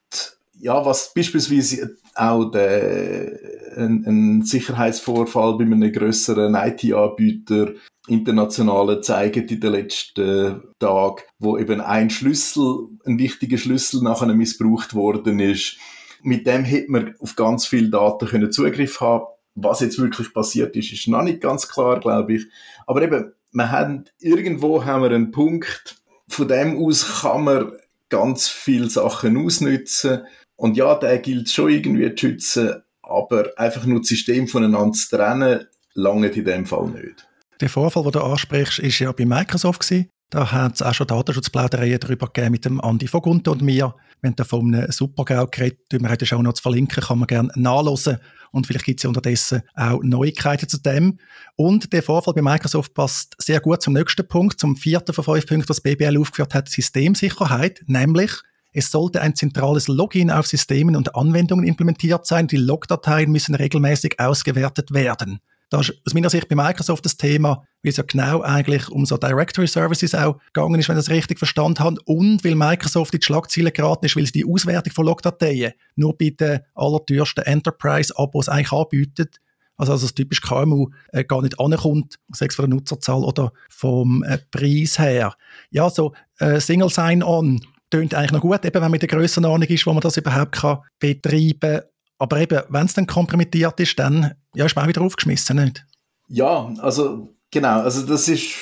ja, 0.58 0.84
was 0.84 1.12
beispielsweise 1.14 1.96
auch 2.14 2.50
der, 2.50 3.38
ein, 3.76 4.04
ein 4.06 4.42
Sicherheitsvorfall 4.42 5.56
bei 5.56 5.64
einem 5.64 5.92
größeren 5.92 6.54
IT-Anbieter 6.54 7.72
internationalen 8.08 9.02
zeigen 9.02 9.46
in 9.46 9.60
den 9.60 9.72
letzten 9.72 10.62
Tagen, 10.78 11.22
wo 11.38 11.56
eben 11.56 11.80
ein 11.80 12.10
Schlüssel, 12.10 12.88
ein 13.04 13.18
wichtiger 13.18 13.58
Schlüssel 13.58 14.02
nachher 14.02 14.34
missbraucht 14.34 14.94
worden 14.94 15.38
ist. 15.38 15.76
Mit 16.22 16.46
dem 16.46 16.64
hätte 16.64 16.90
man 16.90 17.14
auf 17.18 17.36
ganz 17.36 17.66
viele 17.66 17.88
Daten 17.88 18.28
können 18.28 18.52
Zugriff 18.52 19.00
haben. 19.00 19.24
Was 19.62 19.80
jetzt 19.80 19.98
wirklich 19.98 20.32
passiert 20.32 20.74
ist, 20.76 20.92
ist 20.92 21.08
noch 21.08 21.22
nicht 21.22 21.40
ganz 21.40 21.68
klar, 21.68 22.00
glaube 22.00 22.34
ich. 22.34 22.46
Aber 22.86 23.02
eben, 23.02 23.32
wir 23.52 23.70
haben, 23.70 24.04
irgendwo 24.18 24.84
haben 24.84 25.02
wir 25.02 25.10
einen 25.10 25.30
Punkt, 25.30 25.96
von 26.28 26.48
dem 26.48 26.78
aus 26.78 27.22
kann 27.22 27.44
man 27.44 27.72
ganz 28.08 28.48
viele 28.48 28.88
Sachen 28.88 29.36
ausnutzen. 29.36 30.22
Und 30.56 30.76
ja, 30.76 30.94
der 30.94 31.18
gilt 31.18 31.50
schon 31.50 31.70
irgendwie 31.70 32.14
zu 32.14 32.26
schützen, 32.26 32.82
aber 33.02 33.50
einfach 33.56 33.86
nur 33.86 34.00
das 34.00 34.08
System 34.08 34.46
voneinander 34.46 34.92
zu 34.92 35.16
trennen, 35.16 35.66
lange 35.94 36.28
in 36.28 36.44
dem 36.44 36.66
Fall 36.66 36.88
nicht. 36.88 37.26
Der 37.60 37.68
Vorfall, 37.68 38.04
den 38.04 38.12
du 38.12 38.20
ansprichst, 38.20 38.78
ist 38.78 38.98
ja 38.98 39.12
bei 39.12 39.26
Microsoft. 39.26 39.92
Da 40.30 40.52
hat 40.52 40.76
es 40.76 40.82
auch 40.82 40.94
schon 40.94 41.08
Datenschutzplaudereien 41.08 41.98
darüber 41.98 42.26
gegeben 42.26 42.52
mit 42.52 42.64
dem 42.64 42.80
Andi 42.80 43.12
Vogunte 43.12 43.50
und 43.50 43.62
mir. 43.62 43.94
Wir 44.20 44.28
haben 44.28 44.36
da 44.36 44.44
von 44.44 44.72
einem 44.72 44.92
Supergau 44.92 45.46
geredet, 45.46 45.80
wir 45.90 46.08
haben 46.08 46.38
auch 46.38 46.42
noch 46.42 46.52
zu 46.52 46.62
verlinken, 46.62 47.02
kann 47.02 47.18
man 47.18 47.26
gerne 47.26 47.50
nachlesen. 47.56 48.18
Und 48.52 48.66
vielleicht 48.66 48.84
gibt 48.84 49.00
es 49.00 49.04
ja 49.04 49.08
unterdessen 49.08 49.62
auch 49.74 50.00
Neuigkeiten 50.02 50.68
zu 50.68 50.78
dem. 50.78 51.18
Und 51.56 51.92
der 51.92 52.02
Vorfall 52.02 52.34
bei 52.34 52.42
Microsoft 52.42 52.94
passt 52.94 53.34
sehr 53.38 53.60
gut 53.60 53.82
zum 53.82 53.94
nächsten 53.94 54.26
Punkt, 54.26 54.60
zum 54.60 54.76
vierten 54.76 55.12
von 55.12 55.24
fünf 55.24 55.46
Punkten, 55.46 55.68
was 55.68 55.80
BBL 55.80 56.16
aufgeführt 56.18 56.54
hat, 56.54 56.68
Systemsicherheit, 56.68 57.82
nämlich 57.86 58.32
es 58.72 58.92
sollte 58.92 59.20
ein 59.20 59.34
zentrales 59.34 59.88
Login 59.88 60.30
auf 60.30 60.46
Systemen 60.46 60.94
und 60.94 61.16
Anwendungen 61.16 61.66
implementiert 61.66 62.24
sein. 62.24 62.46
Die 62.46 62.56
Logdateien 62.56 63.30
müssen 63.32 63.56
regelmäßig 63.56 64.20
ausgewertet 64.20 64.92
werden. 64.92 65.40
Das 65.70 65.88
ist 65.88 66.00
aus 66.04 66.14
meiner 66.14 66.28
Sicht 66.30 66.48
bei 66.48 66.56
Microsoft 66.56 67.04
das 67.04 67.16
Thema, 67.16 67.64
weil 67.82 67.90
es 67.90 67.96
ja 67.96 68.02
genau 68.02 68.42
eigentlich 68.42 68.88
um 68.90 69.06
so 69.06 69.16
Directory 69.16 69.68
Services 69.68 70.16
auch 70.16 70.38
gegangen 70.52 70.80
ist, 70.80 70.88
wenn 70.88 70.98
ich 70.98 71.04
das 71.04 71.14
richtig 71.14 71.38
verstanden 71.38 71.78
habe. 71.78 71.96
Und 72.04 72.44
weil 72.44 72.56
Microsoft 72.56 73.14
in 73.14 73.20
die 73.20 73.24
Schlagziele 73.24 73.70
geraten 73.70 74.06
ist, 74.06 74.16
weil 74.16 74.26
sie 74.26 74.32
die 74.32 74.44
Auswertung 74.44 74.92
von 74.92 75.06
Logdateien 75.06 75.72
nur 75.94 76.18
bei 76.18 76.30
den 76.30 76.60
allerteuersten 76.74 77.44
Enterprise-Abos 77.44 78.48
eigentlich 78.48 78.72
anbietet. 78.72 79.40
Also, 79.76 79.92
also 79.92 80.06
das 80.06 80.14
typisch 80.14 80.42
KMU 80.42 80.90
äh, 81.12 81.24
gar 81.24 81.40
nicht 81.40 81.58
ankommt, 81.58 82.18
sei 82.32 82.46
es 82.46 82.54
von 82.56 82.68
der 82.68 82.74
Nutzerzahl 82.74 83.22
oder 83.22 83.52
vom 83.70 84.24
äh, 84.24 84.38
Preis 84.50 84.98
her. 84.98 85.34
Ja, 85.70 85.88
so 85.88 86.12
äh, 86.38 86.60
Single 86.60 86.90
Sign-On 86.90 87.60
tönt 87.90 88.14
eigentlich 88.14 88.32
noch 88.32 88.40
gut, 88.40 88.64
eben 88.64 88.74
wenn 88.74 88.82
man 88.82 88.94
in 88.94 89.00
der 89.00 89.08
Grössenordnung 89.08 89.68
ist, 89.68 89.86
wo 89.86 89.92
man 89.92 90.02
das 90.02 90.16
überhaupt 90.16 90.52
kann 90.52 90.80
betreiben 90.98 91.58
kann. 91.60 91.82
Aber 92.18 92.38
eben, 92.38 92.60
wenn 92.68 92.86
es 92.86 92.94
dann 92.94 93.06
kompromittiert 93.06 93.80
ist, 93.80 93.98
dann 93.98 94.34
ja, 94.54 94.66
ist 94.66 94.76
man 94.76 94.84
auch 94.84 94.88
wieder 94.88 95.02
aufgeschmissen, 95.02 95.56
nicht? 95.56 95.84
Ja, 96.28 96.72
also 96.78 97.34
genau, 97.50 97.80
also 97.80 98.06
das 98.06 98.28
ist, 98.28 98.54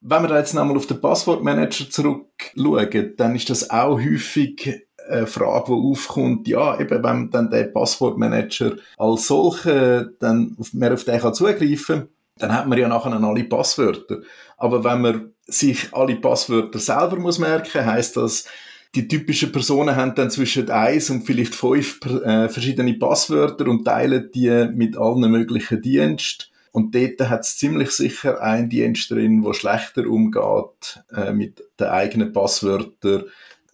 wenn 0.00 0.22
wir 0.22 0.28
da 0.28 0.38
jetzt 0.38 0.54
nochmal 0.54 0.76
auf 0.76 0.86
den 0.86 1.00
Passwortmanager 1.00 1.90
zurückschauen, 1.90 3.14
dann 3.16 3.34
ist 3.36 3.50
das 3.50 3.70
auch 3.70 3.98
häufig 3.98 4.86
eine 5.08 5.26
Frage, 5.26 5.66
die 5.66 5.72
aufkommt, 5.72 6.48
ja, 6.48 6.78
eben 6.78 7.02
wenn 7.02 7.30
dann 7.30 7.50
der 7.50 7.64
Passwortmanager 7.64 8.76
als 8.98 9.26
solche 9.26 10.14
dann 10.20 10.56
mehr 10.72 10.92
auf 10.92 11.04
den 11.04 11.20
kann 11.20 11.34
zugreifen 11.34 12.08
dann 12.38 12.52
hat 12.52 12.66
man 12.66 12.78
ja 12.78 12.88
nachher 12.88 13.12
alle 13.12 13.44
Passwörter. 13.44 14.18
Aber 14.56 14.82
wenn 14.84 15.00
man 15.00 15.32
sich 15.46 15.92
alle 15.92 16.16
Passwörter 16.16 16.78
selber 16.78 17.16
muss 17.16 17.38
merken, 17.38 17.84
heißt 17.84 18.16
das, 18.16 18.46
die 18.94 19.08
typischen 19.08 19.52
Personen 19.52 19.96
haben 19.96 20.14
dann 20.14 20.30
zwischen 20.30 20.70
eins 20.70 21.08
und 21.08 21.22
vielleicht 21.22 21.54
fünf 21.54 22.00
äh, 22.04 22.48
verschiedene 22.48 22.94
Passwörter 22.94 23.66
und 23.68 23.84
teilen 23.84 24.30
die 24.34 24.68
mit 24.74 24.98
allen 24.98 25.30
möglichen 25.30 25.80
Diensten. 25.80 26.44
Und 26.72 26.94
dort 26.94 27.20
hat 27.28 27.40
es 27.40 27.56
ziemlich 27.58 27.90
sicher 27.90 28.42
einen 28.42 28.68
Dienst 28.68 29.10
drin, 29.10 29.42
der 29.42 29.54
schlechter 29.54 30.06
umgeht 30.06 31.02
äh, 31.14 31.32
mit 31.32 31.62
den 31.80 31.88
eigenen 31.88 32.32
Passwörtern 32.32 33.24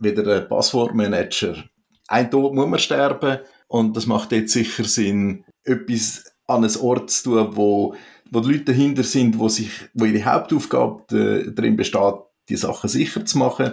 wie 0.00 0.14
der 0.14 0.40
Passwortmanager. 0.42 1.64
Ein 2.08 2.30
Tod 2.30 2.54
muss 2.54 2.68
man 2.68 2.78
sterben 2.78 3.38
und 3.66 3.96
das 3.96 4.06
macht 4.06 4.32
jetzt 4.32 4.52
sicher 4.52 4.84
Sinn, 4.84 5.44
etwas 5.64 6.32
an 6.46 6.64
einen 6.64 6.76
Ort 6.76 7.10
zu 7.10 7.24
tun, 7.24 7.48
wo, 7.56 7.94
wo 8.30 8.40
die 8.40 8.52
Leute 8.52 8.64
dahinter 8.66 9.02
sind, 9.02 9.38
wo, 9.38 9.48
sich, 9.48 9.70
wo 9.94 10.04
ihre 10.04 10.24
Hauptaufgabe 10.24 11.16
äh, 11.16 11.52
darin 11.52 11.76
besteht, 11.76 12.14
die 12.48 12.56
Sachen 12.56 12.88
sicher 12.88 13.24
zu 13.24 13.38
machen 13.38 13.72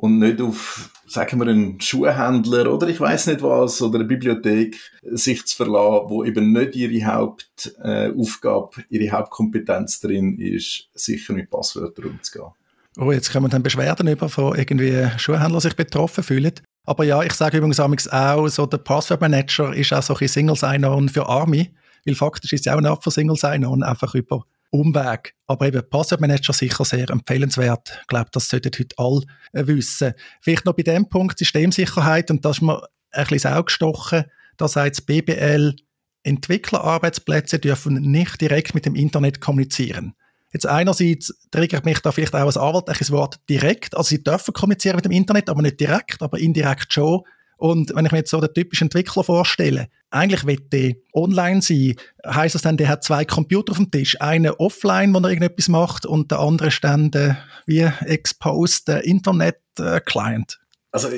und 0.00 0.18
nicht 0.18 0.40
auf, 0.40 0.90
sagen 1.06 1.38
wir, 1.40 1.46
einen 1.46 1.80
Schuhhändler 1.80 2.72
oder 2.72 2.88
ich 2.88 2.98
weiß 2.98 3.26
nicht 3.26 3.42
was 3.42 3.82
oder 3.82 3.98
eine 3.98 4.08
Bibliothek 4.08 4.78
sich 5.02 5.46
zu 5.46 5.56
verlassen, 5.56 6.08
wo 6.08 6.24
eben 6.24 6.52
nicht 6.52 6.74
ihre 6.74 7.04
Hauptaufgabe, 7.04 8.84
ihre 8.88 9.12
Hauptkompetenz 9.12 10.00
drin 10.00 10.38
ist, 10.38 10.88
sicher 10.94 11.34
mit 11.34 11.50
Passwörtern 11.50 12.12
umzugehen. 12.12 12.52
Oh, 12.98 13.12
jetzt 13.12 13.30
kommen 13.30 13.50
dann 13.50 13.62
Beschwerden 13.62 14.08
über, 14.08 14.28
von 14.28 14.56
irgendwie 14.58 15.06
Schuhhändler 15.18 15.60
sich 15.60 15.76
betroffen 15.76 16.24
fühlen. 16.24 16.54
Aber 16.84 17.04
ja, 17.04 17.22
ich 17.22 17.34
sage 17.34 17.58
übrigens 17.58 17.78
auch, 17.78 18.48
so 18.48 18.66
der 18.66 18.78
Passwörtmanager 18.78 19.74
ist 19.74 19.92
auch 19.92 20.02
so 20.02 20.16
ein 20.16 20.28
Single 20.28 20.56
Sign-On 20.56 21.10
für 21.10 21.26
Army, 21.26 21.70
weil 22.06 22.14
faktisch 22.14 22.54
ist 22.54 22.66
es 22.66 22.72
auch 22.72 22.78
eine 22.78 22.90
Art 22.90 23.04
von 23.04 23.12
Single 23.12 23.36
Sign-On, 23.36 23.82
einfach 23.82 24.14
über 24.14 24.44
Umweg. 24.70 25.34
Aber 25.46 25.66
eben 25.66 25.82
Passwortmanager 25.88 26.52
sicher 26.52 26.84
sehr 26.84 27.10
empfehlenswert. 27.10 27.98
Ich 28.00 28.06
glaube, 28.06 28.30
das 28.32 28.48
sollten 28.48 28.70
heute 28.78 28.96
alle 28.98 29.22
äh, 29.52 29.66
wissen. 29.66 30.14
Vielleicht 30.40 30.64
noch 30.64 30.74
bei 30.74 30.82
dem 30.82 31.08
Punkt 31.08 31.38
Systemsicherheit, 31.38 32.30
und 32.30 32.44
da 32.44 32.50
ist 32.50 32.62
mir 32.62 32.82
ein 33.12 33.26
bisschen 33.26 33.52
Auge 33.52 33.64
gestochen, 33.64 34.24
da 34.56 34.68
sagt 34.68 34.96
das 34.96 35.00
BBL, 35.02 35.74
Entwicklerarbeitsplätze 36.22 37.58
dürfen 37.58 37.94
nicht 37.94 38.40
direkt 38.40 38.74
mit 38.74 38.86
dem 38.86 38.94
Internet 38.94 39.40
kommunizieren. 39.40 40.14
Jetzt 40.52 40.66
einerseits 40.66 41.32
triggert 41.50 41.84
mich 41.84 42.00
da 42.00 42.12
vielleicht 42.12 42.34
auch 42.34 42.40
als 42.40 42.56
Anwalt 42.56 42.88
das 42.88 43.10
Wort 43.10 43.40
direkt, 43.48 43.96
also 43.96 44.08
sie 44.08 44.22
dürfen 44.22 44.52
kommunizieren 44.52 44.96
mit 44.96 45.04
dem 45.04 45.12
Internet, 45.12 45.48
aber 45.48 45.62
nicht 45.62 45.78
direkt, 45.80 46.22
aber 46.22 46.38
indirekt 46.38 46.92
schon. 46.92 47.22
Und 47.60 47.94
wenn 47.94 48.06
ich 48.06 48.12
mir 48.12 48.18
jetzt 48.18 48.30
so 48.30 48.40
den 48.40 48.54
typischen 48.54 48.86
Entwickler 48.86 49.22
vorstelle, 49.22 49.88
eigentlich 50.08 50.46
will 50.46 50.60
der 50.72 50.94
online 51.12 51.60
sein, 51.60 51.94
heißt 52.26 52.54
das 52.54 52.62
dann, 52.62 52.78
der 52.78 52.88
hat 52.88 53.04
zwei 53.04 53.26
Computer 53.26 53.72
auf 53.72 53.76
dem 53.76 53.90
Tisch, 53.90 54.18
einen 54.18 54.52
offline, 54.52 55.12
wo 55.12 55.18
er 55.18 55.28
irgendetwas 55.28 55.68
macht, 55.68 56.06
und 56.06 56.30
der 56.30 56.38
andere 56.38 56.70
der, 56.80 57.36
wie 57.66 57.86
exposed 58.06 58.88
Internet-Client. 58.88 60.58
Also 60.90 61.08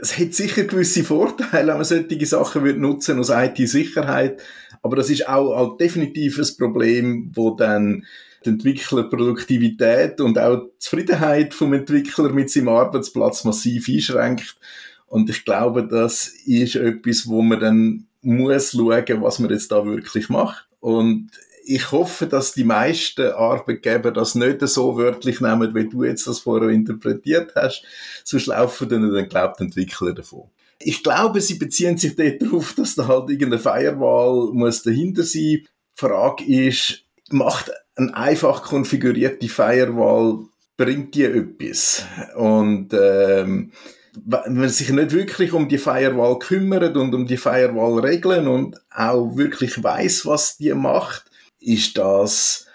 es 0.00 0.18
hat 0.18 0.32
sicher 0.32 0.64
gewisse 0.64 1.04
Vorteile, 1.04 1.68
wenn 1.68 1.76
man 1.76 1.84
solche 1.84 2.26
Sachen 2.26 2.64
wird 2.64 2.78
nutzen 2.78 3.18
aus 3.18 3.28
IT-Sicherheit, 3.28 4.40
aber 4.82 4.96
das 4.96 5.10
ist 5.10 5.28
auch, 5.28 5.54
auch 5.54 5.76
definitiv 5.76 6.38
ein 6.38 6.56
Problem, 6.56 7.30
wo 7.34 7.50
dann 7.50 8.06
die 8.46 8.48
Entwicklerproduktivität 8.48 10.18
und 10.22 10.38
auch 10.38 10.62
die 10.62 10.78
Zufriedenheit 10.78 11.52
vom 11.52 11.74
Entwickler 11.74 12.30
mit 12.30 12.50
seinem 12.50 12.70
Arbeitsplatz 12.70 13.44
massiv 13.44 13.86
einschränkt 13.86 14.56
und 15.10 15.28
ich 15.28 15.44
glaube, 15.44 15.88
das 15.88 16.28
ist 16.46 16.76
etwas, 16.76 17.26
wo 17.26 17.42
man 17.42 17.58
dann 17.58 18.06
muss 18.22 18.70
schauen, 18.70 19.22
was 19.22 19.40
man 19.40 19.50
jetzt 19.50 19.72
da 19.72 19.84
wirklich 19.84 20.28
macht. 20.28 20.68
Und 20.78 21.32
ich 21.64 21.90
hoffe, 21.90 22.28
dass 22.28 22.54
die 22.54 22.62
meisten 22.62 23.32
Arbeitgeber 23.32 24.12
das 24.12 24.36
nicht 24.36 24.60
so 24.68 24.96
wörtlich 24.96 25.40
nehmen, 25.40 25.74
wie 25.74 25.88
du 25.88 26.04
jetzt 26.04 26.28
das 26.28 26.38
vorher 26.38 26.68
interpretiert 26.68 27.54
hast. 27.56 27.82
Sonst 28.22 28.46
laufen 28.46 28.88
dann, 28.88 29.12
dann 29.12 29.28
glaubt 29.28 29.60
Entwickler 29.60 30.14
davon. 30.14 30.44
Ich 30.78 31.02
glaube, 31.02 31.40
sie 31.40 31.54
beziehen 31.54 31.98
sich 31.98 32.14
dort 32.14 32.40
darauf, 32.40 32.74
dass 32.74 32.94
da 32.94 33.08
halt 33.08 33.30
irgendeine 33.30 33.58
Firewall 33.58 34.52
muss 34.52 34.84
dahinter 34.84 35.24
sein. 35.24 35.42
Die 35.42 35.66
Frage 35.96 36.44
ist, 36.44 37.02
macht 37.30 37.72
eine 37.96 38.16
einfach 38.16 38.62
konfigurierte 38.62 39.48
Firewall, 39.48 40.44
bringt 40.76 41.16
die 41.16 41.24
etwas? 41.24 42.04
Und 42.36 42.90
ähm, 42.92 43.72
wenn 44.24 44.56
man 44.56 44.68
sich 44.68 44.90
nicht 44.90 45.12
wirklich 45.12 45.52
um 45.52 45.68
die 45.68 45.78
Firewall 45.78 46.38
kümmert 46.38 46.96
und 46.96 47.14
um 47.14 47.26
die 47.26 47.36
Firewall-Regeln 47.36 48.48
und 48.48 48.76
auch 48.90 49.36
wirklich 49.36 49.82
weiß, 49.82 50.26
was 50.26 50.56
die 50.56 50.74
macht, 50.74 51.24
ist 51.60 51.96
das 51.98 52.66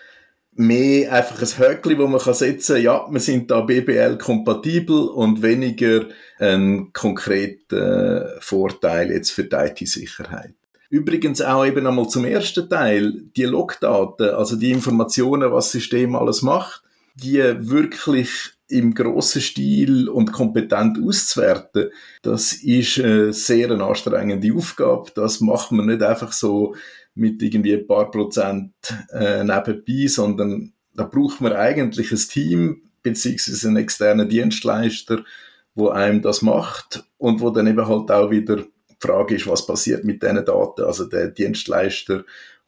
mehr 0.56 1.12
einfach 1.12 1.42
ein 1.42 1.60
Höckli, 1.60 1.98
wo 1.98 2.08
man 2.08 2.22
kann 2.22 2.34
setzen, 2.34 2.82
ja, 2.82 3.06
wir 3.10 3.20
sind 3.20 3.52
da 3.52 3.62
BBL-kompatibel 3.62 5.10
und 5.10 5.42
weniger 5.42 6.06
ein 6.40 6.92
konkreter 6.94 8.38
Vorteil 8.40 9.12
jetzt 9.12 9.32
für 9.32 9.44
die 9.44 9.56
IT-Sicherheit. 9.56 10.54
Übrigens 10.90 11.42
auch 11.42 11.66
eben 11.66 11.86
einmal 11.86 12.08
zum 12.08 12.24
ersten 12.24 12.70
Teil, 12.70 13.14
die 13.36 13.44
Logdaten, 13.44 14.30
also 14.30 14.56
die 14.56 14.72
Informationen, 14.72 15.52
was 15.52 15.66
das 15.66 15.72
System 15.74 16.16
alles 16.16 16.42
macht, 16.42 16.84
die 17.16 17.40
wirklich 17.40 18.55
im 18.68 18.94
grossen 18.94 19.42
Stil 19.42 20.10
und 20.10 20.32
kompetent 20.32 20.98
auszuwerten, 21.04 21.90
das 22.22 22.54
ist 22.54 23.00
eine 23.00 23.34
sehr 23.34 23.70
anstrengende 23.72 24.54
Aufgabe. 24.54 25.12
Das 25.14 25.40
macht 25.42 25.72
man 25.72 25.86
nicht 25.86 26.02
einfach 26.02 26.32
so 26.32 26.76
mit 27.14 27.42
irgendwie 27.42 27.76
ein 27.76 27.88
paar 27.88 28.10
Prozent 28.10 28.74
äh, 29.12 29.44
nebenbei, 29.44 30.08
sondern 30.08 30.74
da 30.94 31.04
braucht 31.04 31.42
man 31.42 31.54
eigentlich 31.54 32.12
ein 32.12 32.18
Team 32.18 32.82
beziehungsweise 33.04 33.68
einen 33.68 33.78
externen 33.78 34.28
Dienstleister, 34.28 35.24
wo 35.76 35.90
einem 35.90 36.22
das 36.22 36.42
macht 36.42 37.06
und 37.18 37.42
wo 37.42 37.50
dann 37.52 37.68
eben 37.68 37.88
halt 37.88 38.10
auch 38.10 38.32
wieder 38.32 38.58
die 38.58 38.96
Frage 39.00 39.36
ist, 39.36 39.48
was 39.48 39.66
passiert 39.66 40.04
mit 40.04 40.24
diesen 40.24 40.44
Daten. 40.44 40.84
Also 40.84 41.06
der 41.06 41.28
Dienstleister 41.28 42.24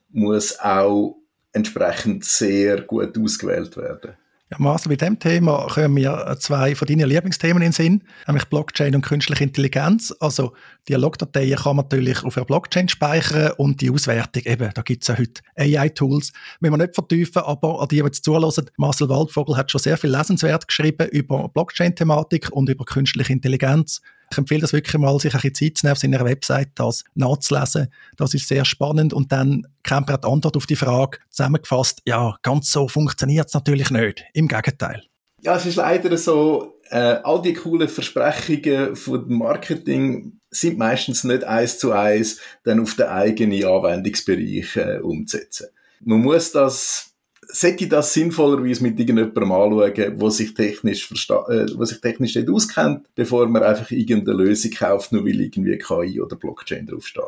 muss 0.10 0.60
auch 0.60 1.18
entsprechend 1.54 2.24
sehr 2.24 2.82
gut 2.82 3.18
ausgewählt 3.18 3.76
werden. 3.78 4.14
Ja, 4.50 4.56
Marcel, 4.60 4.92
bei 4.92 4.96
diesem 4.96 5.20
Thema 5.20 5.68
kommen 5.68 5.96
mir 5.96 6.38
zwei 6.40 6.74
von 6.74 6.88
deinen 6.88 7.10
Lieblingsthemen 7.10 7.62
in 7.62 7.68
den 7.68 7.72
Sinn, 7.74 8.04
nämlich 8.28 8.46
Blockchain 8.46 8.96
und 8.96 9.02
künstliche 9.02 9.44
Intelligenz. 9.44 10.16
Also 10.22 10.54
Dialogdateien 10.88 11.58
kann 11.58 11.76
man 11.76 11.84
natürlich 11.84 12.24
auf 12.24 12.38
einer 12.38 12.46
Blockchain 12.46 12.88
speichern 12.88 13.52
und 13.58 13.82
die 13.82 13.92
Auswertung, 13.92 14.44
eben, 14.46 14.72
da 14.74 14.82
gibt 14.84 15.04
es 15.04 15.10
ja 15.10 15.18
heute 15.18 15.42
AI-Tools. 15.58 16.32
Wenn 16.62 16.72
wir 16.72 16.78
nicht 16.78 16.96
vertiefen, 16.96 17.42
aber 17.42 17.82
an 17.82 17.90
die, 17.90 17.98
die 17.98 18.04
jetzt 18.04 18.24
zulassen, 18.24 18.70
Marcel 18.78 19.10
Waldvogel 19.10 19.58
hat 19.58 19.70
schon 19.70 19.82
sehr 19.82 19.98
viel 19.98 20.12
lesenswert 20.12 20.66
geschrieben 20.66 21.10
über 21.10 21.50
Blockchain-Thematik 21.50 22.50
und 22.50 22.70
über 22.70 22.86
künstliche 22.86 23.34
Intelligenz. 23.34 24.02
Ich 24.32 24.38
empfehle 24.38 24.62
das 24.62 24.74
wirklich 24.74 24.98
mal, 24.98 25.18
sich 25.20 25.34
ein 25.34 25.40
bisschen 25.40 25.56
Zeit 25.56 25.78
zu 25.78 25.86
nehmen, 25.86 25.94
auf 25.94 26.00
seiner 26.00 26.26
Website 26.26 26.70
das 26.76 27.04
nachzulesen. 27.16 27.88
Das 28.18 28.34
ist 28.34 28.48
sehr 28.48 28.66
spannend 28.66 29.14
und 29.14 29.32
dann 29.32 29.68
kommt 29.88 30.10
er 30.10 30.18
die 30.18 30.28
Antwort 30.28 30.58
auf 30.58 30.66
die 30.66 30.76
Frage 30.76 31.20
zusammengefasst, 31.30 32.02
ja, 32.06 32.36
ganz 32.42 32.72
so 32.72 32.88
funktioniert 32.88 33.48
es 33.48 33.54
natürlich 33.54 33.90
nicht. 33.90 34.26
Im 34.34 34.48
Gegenteil. 34.48 35.04
Ja, 35.42 35.56
es 35.56 35.66
ist 35.66 35.76
leider 35.76 36.18
so, 36.18 36.80
äh, 36.90 37.20
all 37.24 37.42
die 37.42 37.54
coolen 37.54 37.88
Versprechungen 37.88 38.96
von 38.96 39.32
Marketing 39.32 40.40
sind 40.50 40.78
meistens 40.78 41.24
nicht 41.24 41.44
eins 41.44 41.80
zu 41.80 41.92
eins 41.92 42.40
dann 42.64 42.80
auf 42.80 42.96
den 42.96 43.08
eigenen 43.08 43.64
Anwendungsbereich 43.64 44.76
äh, 44.78 45.00
umzusetzen. 45.00 45.68
Man 46.00 46.22
muss 46.22 46.52
das 46.52 47.07
sollte 47.50 47.88
das 47.88 48.14
sinnvollerweise 48.14 48.84
mit 48.84 49.00
irgendjemandem 49.00 49.52
anschauen, 49.52 50.20
der 50.20 50.32
sich 50.32 50.54
technisch, 50.54 51.10
äh, 51.12 51.66
wo 51.76 51.86
sich 51.86 52.02
technisch 52.02 52.36
nicht 52.36 52.50
auskennt, 52.50 53.08
bevor 53.16 53.48
man 53.48 53.64
einfach 53.64 53.90
irgendeine 53.92 54.38
Lösung 54.38 54.72
kauft, 54.72 55.12
nur 55.12 55.26
weil 55.26 55.40
irgendwie 55.40 55.78
KI 55.78 56.22
oder 56.22 56.36
Blockchain 56.36 56.86
draufsteht. 56.86 57.24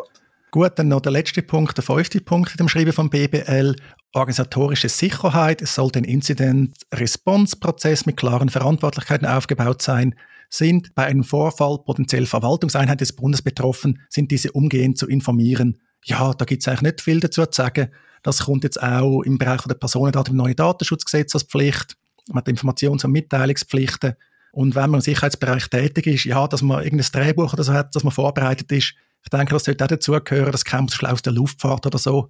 Gut, 0.52 0.72
dann 0.76 0.88
noch 0.88 1.02
der 1.02 1.12
letzte 1.12 1.44
Punkt, 1.44 1.78
der 1.78 1.84
fünfte 1.84 2.22
Punkt 2.22 2.52
in 2.52 2.58
dem 2.58 2.70
Schreiben 2.70 2.92
vom 2.92 3.10
BBL. 3.10 3.76
Organisatorische 4.14 4.90
Sicherheit. 4.90 5.62
Es 5.62 5.76
sollte 5.76 6.00
ein 6.00 6.06
Incident-Response-Prozess 6.06 8.08
mit 8.08 8.18
klaren 8.18 8.50
Verantwortlichkeiten 8.50 9.28
aufgebaut 9.28 9.84
sein. 9.84 10.16
Sind 10.50 10.96
bei 10.96 11.06
einem 11.06 11.24
Vorfall 11.24 11.78
potenziell 11.86 12.26
Verwaltungseinheiten 12.26 12.98
des 12.98 13.14
Bundes 13.14 13.44
betroffen, 13.44 14.02
sind 14.10 14.32
diese 14.32 14.52
umgehend 14.52 14.98
zu 14.98 15.08
informieren. 15.08 15.78
Ja, 16.04 16.34
da 16.34 16.46
gibt 16.46 16.64
es 16.64 16.68
eigentlich 16.68 16.82
nicht 16.82 17.02
viel 17.02 17.20
dazu 17.20 17.46
zu 17.46 17.62
sagen. 17.62 17.90
Das 18.24 18.46
kommt 18.46 18.64
jetzt 18.64 18.82
auch 18.82 19.22
im 19.22 19.38
Bereich 19.38 19.62
der 19.62 19.76
Personendaten 19.76 20.32
im 20.32 20.38
neuen 20.38 20.56
Datenschutzgesetz 20.56 21.34
als 21.34 21.44
Pflicht. 21.44 21.96
Man 22.28 22.38
hat 22.38 22.48
Informations- 22.48 23.06
und 23.06 23.12
Mitteilungspflichten. 23.12 24.16
Und 24.52 24.76
wenn 24.76 24.90
man 24.90 24.96
im 24.96 25.02
Sicherheitsbereich 25.02 25.70
tätig 25.70 26.08
ist, 26.08 26.26
ja, 26.26 26.48
dass 26.48 26.62
man 26.62 26.84
irgendein 26.84 27.12
Drehbuch 27.12 27.54
oder 27.54 27.64
so 27.64 27.74
hat, 27.74 27.96
dass 27.96 28.04
man 28.04 28.12
vorbereitet 28.12 28.72
ist, 28.72 28.94
ich 29.24 29.30
denke, 29.30 29.54
das 29.54 29.66
sollte 29.66 29.84
auch 29.84 29.90
dazugehören, 29.90 30.52
das 30.52 30.66
kommt 30.66 30.92
schlau 30.92 31.12
aus 31.12 31.22
der 31.22 31.34
Luftfahrt 31.34 31.86
oder 31.86 31.98
so. 31.98 32.30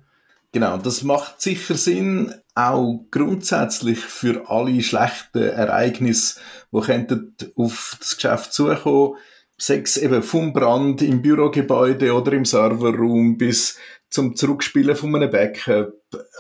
Genau, 0.52 0.78
das 0.78 1.04
macht 1.04 1.42
sicher 1.42 1.76
Sinn, 1.76 2.34
auch 2.56 3.06
grundsätzlich 3.12 4.00
für 4.00 4.50
alle 4.50 4.82
schlechten 4.82 5.44
Ereignisse, 5.44 6.40
die 6.72 7.52
auf 7.56 7.98
das 8.00 8.16
Geschäft 8.16 8.54
zukommen, 8.54 9.14
sechs 9.60 9.98
eben 9.98 10.24
vom 10.24 10.52
Brand 10.54 11.04
im 11.04 11.22
Bürogebäude 11.22 12.14
oder 12.14 12.34
im 12.34 12.46
Serverraum 12.46 13.38
bis 13.38 13.78
zum 14.10 14.36
Zurückspielen 14.36 14.96
von 14.96 15.16
einem 15.16 15.30
Backup 15.30 15.94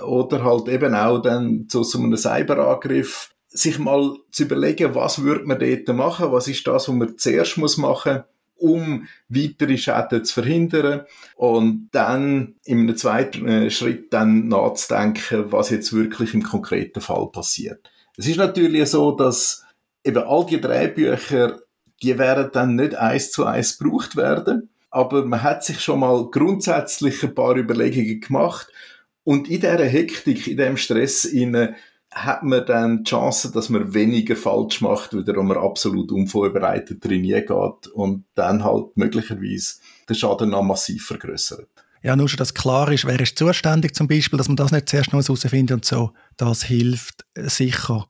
oder 0.04 0.44
halt 0.44 0.68
eben 0.70 0.96
auch 0.96 1.20
dann 1.20 1.68
zu 1.70 1.84
so 1.84 2.00
einem 2.00 2.18
Cyberangriff, 2.18 3.32
sich 3.48 3.80
mal 3.80 4.16
zu 4.32 4.44
überlegen, 4.44 4.96
was 4.96 5.24
würde 5.24 5.46
man 5.46 5.60
dort 5.60 5.88
machen, 5.96 6.32
was 6.32 6.48
ist 6.48 6.66
das, 6.68 6.88
was 6.88 6.96
man 6.96 7.18
zuerst 7.18 7.58
muss 7.58 7.78
machen 7.78 8.24
um 8.60 9.08
weitere 9.30 9.78
Schäden 9.78 10.26
zu 10.26 10.34
verhindern 10.34 11.06
und 11.36 11.90
dann 11.92 12.56
einem 12.68 12.96
zweiten 12.98 13.48
äh, 13.48 13.70
Schritt 13.70 14.14
dann 14.14 14.48
nachzudenken, 14.48 15.52
was 15.52 15.70
jetzt 15.70 15.94
wirklich 15.94 16.34
im 16.34 16.44
konkreten 16.44 17.02
Fall 17.02 17.28
passiert. 17.32 17.90
Es 18.18 18.28
ist 18.28 18.38
natürlich 18.38 18.90
so, 18.90 19.12
dass 19.12 19.66
eben 20.04 20.24
all 20.24 20.46
die 20.46 20.60
Drehbücher, 20.62 21.60
die 22.04 22.18
werden 22.18 22.50
dann 22.52 22.76
nicht 22.76 22.96
eins 22.96 23.32
zu 23.32 23.46
eins 23.46 23.78
gebraucht 23.78 24.16
werden, 24.16 24.70
aber 24.92 25.26
man 25.26 25.44
hat 25.44 25.64
sich 25.64 25.82
schon 25.82 26.00
mal 26.00 26.30
grundsätzlich 26.30 27.24
ein 27.24 27.36
paar 27.36 27.56
Überlegungen 27.56 28.20
gemacht 28.20 28.68
und 29.24 29.50
in 29.50 29.62
dieser 29.62 29.86
Hektik, 29.86 30.48
in 30.48 30.58
dem 30.58 30.78
Stress 30.78 31.26
inne 31.26 31.76
hat 32.12 32.44
man 32.44 32.66
dann 32.66 33.04
die 33.04 33.10
Chance, 33.10 33.52
dass 33.52 33.70
man 33.70 33.94
weniger 33.94 34.36
falsch 34.36 34.82
macht, 34.82 35.14
weil 35.14 35.44
man 35.44 35.58
absolut 35.58 36.12
unvorbereitet 36.12 37.06
drin 37.06 37.24
geht 37.24 37.52
und 37.94 38.26
dann 38.34 38.64
halt 38.64 38.98
möglicherweise 38.98 39.76
den 40.08 40.16
Schaden 40.16 40.50
noch 40.50 40.64
massiv 40.64 41.06
vergrößert. 41.06 41.68
Ja, 42.02 42.16
nur 42.16 42.30
schon, 42.30 42.38
dass 42.38 42.54
klar 42.54 42.92
ist, 42.92 43.06
wer 43.06 43.20
ist 43.20 43.38
zuständig 43.38 43.94
zum 43.94 44.08
Beispiel, 44.08 44.38
dass 44.38 44.48
man 44.48 44.56
das 44.56 44.72
nicht 44.72 44.90
zuerst 44.90 45.14
noch 45.14 45.22
herausfindet 45.22 45.76
und 45.76 45.86
so, 45.86 46.12
das 46.38 46.64
hilft 46.64 47.26
sicher. 47.36 48.08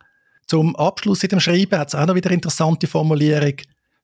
Zum 0.47 0.75
Abschluss 0.75 1.23
in 1.23 1.29
dem 1.29 1.39
Schreiben 1.39 1.77
hat 1.77 1.89
es 1.89 1.95
auch 1.95 2.05
noch 2.05 2.15
wieder 2.15 2.31
interessante 2.31 2.87
Formulierung. 2.87 3.55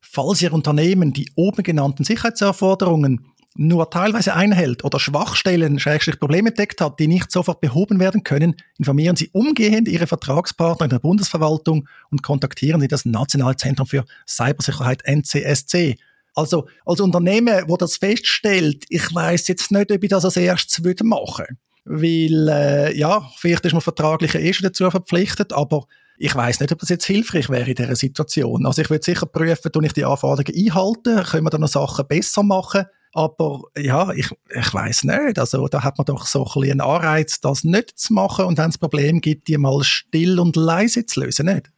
Falls 0.08 0.41
Ihr 0.41 0.54
Unternehmen 0.54 1.13
die 1.13 1.32
oben 1.36 1.63
genannten 1.63 2.04
Sicherheitsanforderungen 2.04 3.26
nur 3.56 3.89
teilweise 3.89 4.36
einhält 4.36 4.84
oder 4.84 5.00
Schwachstellen, 5.00 5.80
Schrägstrich 5.80 6.20
Probleme 6.20 6.50
entdeckt 6.50 6.80
hat, 6.80 7.00
die 7.00 7.08
nicht 7.08 7.32
sofort 7.32 7.60
behoben 7.60 8.00
werden 8.00 8.24
können, 8.24 8.56
informieren 8.78 9.15
Sie 9.15 9.30
umgehend 9.32 9.88
Ihre 9.88 10.08
Vertragspartner 10.08 10.86
in 10.86 10.89
der 10.89 11.00
Bundesverwaltung 11.00 11.88
und 12.12 12.22
kontaktieren 12.22 12.82
Sie 12.82 12.88
das 12.88 13.06
Nationale 13.06 13.56
Zentrum 13.56 13.88
für 13.88 14.06
Cybersicherheit 14.28 15.04
NCSC. 15.06 15.98
Also 16.36 16.68
als 16.86 17.00
Unternehmen, 17.00 17.63
wo 17.68 17.78
das 17.78 17.98
feststellt, 17.98 18.86
ich 18.89 19.13
weiß 19.13 19.48
jetzt 19.48 19.72
nicht, 19.72 19.91
ob 19.91 20.04
ich 20.04 20.10
das 20.10 20.26
als 20.26 20.38
erstes 20.38 20.84
würde 20.84 21.06
machen, 21.06 21.58
weil 21.86 22.50
äh, 22.50 22.98
ja, 22.98 23.30
vielleicht 23.38 23.65
ist 23.65 23.74
man 23.74 23.82
vertraglich 23.82 24.36
eh 24.36 24.54
schon 24.54 24.65
dazu 24.65 24.89
verpflichtet, 24.91 25.54
aber 25.54 25.88
ich 26.17 26.36
weiß 26.36 26.60
nicht, 26.60 26.71
ob 26.71 26.80
das 26.80 26.89
jetzt 26.89 27.06
hilfreich 27.06 27.49
wäre 27.49 27.69
in 27.69 27.75
dieser 27.75 27.95
Situation. 27.95 28.65
Also 28.65 28.82
ich 28.82 28.89
würde 28.89 29.04
sicher 29.04 29.25
prüfen, 29.25 29.71
ob 29.73 29.84
ich 29.84 29.93
die 29.93 30.06
Anforderungen 30.06 30.67
einhalten, 30.67 31.23
können 31.23 31.45
wir 31.45 31.49
dann 31.49 31.62
noch 31.62 31.67
Sachen 31.67 32.08
besser 32.08 32.43
machen. 32.43 32.86
Aber 33.13 33.63
ja, 33.78 34.12
ich, 34.12 34.30
ich 34.54 34.73
weiß 34.73 35.06
nicht. 35.06 35.39
Also 35.39 35.67
da 35.67 35.84
hat 35.84 35.97
man 35.97 36.06
doch 36.06 36.25
so 36.25 36.45
ein 36.45 36.63
einen 36.63 36.82
Anreiz, 36.82 37.39
das 37.39 37.63
nicht 37.63 37.97
zu 37.97 38.13
machen 38.13 38.45
und 38.45 38.58
wenn 38.58 38.69
es 38.69 38.78
Problem 38.78 39.21
gibt, 39.21 39.47
die 39.47 39.58
mal 39.58 39.84
still 39.84 40.39
und 40.39 40.56
leise 40.56 41.06
zu 41.06 41.21
lösen, 41.21 41.45
nicht? 41.45 41.71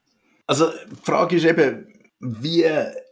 Also 0.47 0.67
die 0.69 0.95
Frage 1.04 1.36
ist 1.36 1.45
eben, 1.45 1.88
wie 2.19 2.65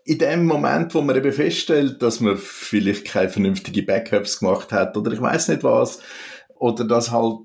in 0.05 0.17
dem 0.19 0.45
Moment, 0.45 0.93
wo 0.95 1.01
man 1.01 1.15
eben 1.15 1.31
feststellt, 1.31 2.01
dass 2.01 2.19
man 2.19 2.38
vielleicht 2.38 3.05
keine 3.05 3.29
vernünftigen 3.29 3.85
Backups 3.85 4.39
gemacht 4.39 4.71
hat 4.71 4.95
oder 4.97 5.11
ich 5.11 5.21
weiß 5.21 5.49
nicht 5.49 5.63
was, 5.63 5.99
oder 6.55 6.85
dass 6.85 7.11
halt 7.11 7.39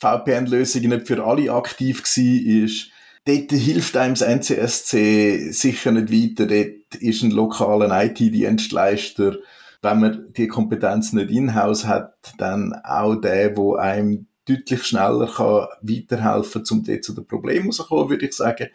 VPN-Lösung 0.00 0.82
nicht 0.82 1.06
für 1.06 1.24
alle 1.24 1.52
aktiv 1.52 2.02
war, 2.02 2.64
ist, 2.64 2.90
dort 3.24 3.52
hilft 3.52 3.96
einem 3.96 4.14
das 4.14 4.22
NCSC 4.22 5.52
sicher 5.52 5.92
nicht 5.92 6.12
weiter. 6.12 6.46
Dort 6.46 6.96
ist 7.00 7.22
ein 7.22 7.30
lokaler 7.30 8.04
IT-Dienstleister, 8.04 9.36
wenn 9.82 10.00
man 10.00 10.32
die 10.32 10.48
Kompetenz 10.48 11.12
nicht 11.12 11.30
in-house 11.30 11.86
hat, 11.86 12.16
dann 12.38 12.72
auch 12.84 13.14
der, 13.16 13.56
wo 13.56 13.76
einem 13.76 14.26
deutlich 14.46 14.84
schneller 14.84 15.26
kann 15.26 15.66
weiterhelfen 15.82 16.64
kann, 16.64 16.78
um 16.78 16.84
dort 16.84 17.04
zu 17.04 17.12
den 17.14 17.26
Problemen 17.26 17.66
rauszukommen, 17.66 18.08
würde 18.10 18.26
ich 18.26 18.34
sagen. 18.34 18.68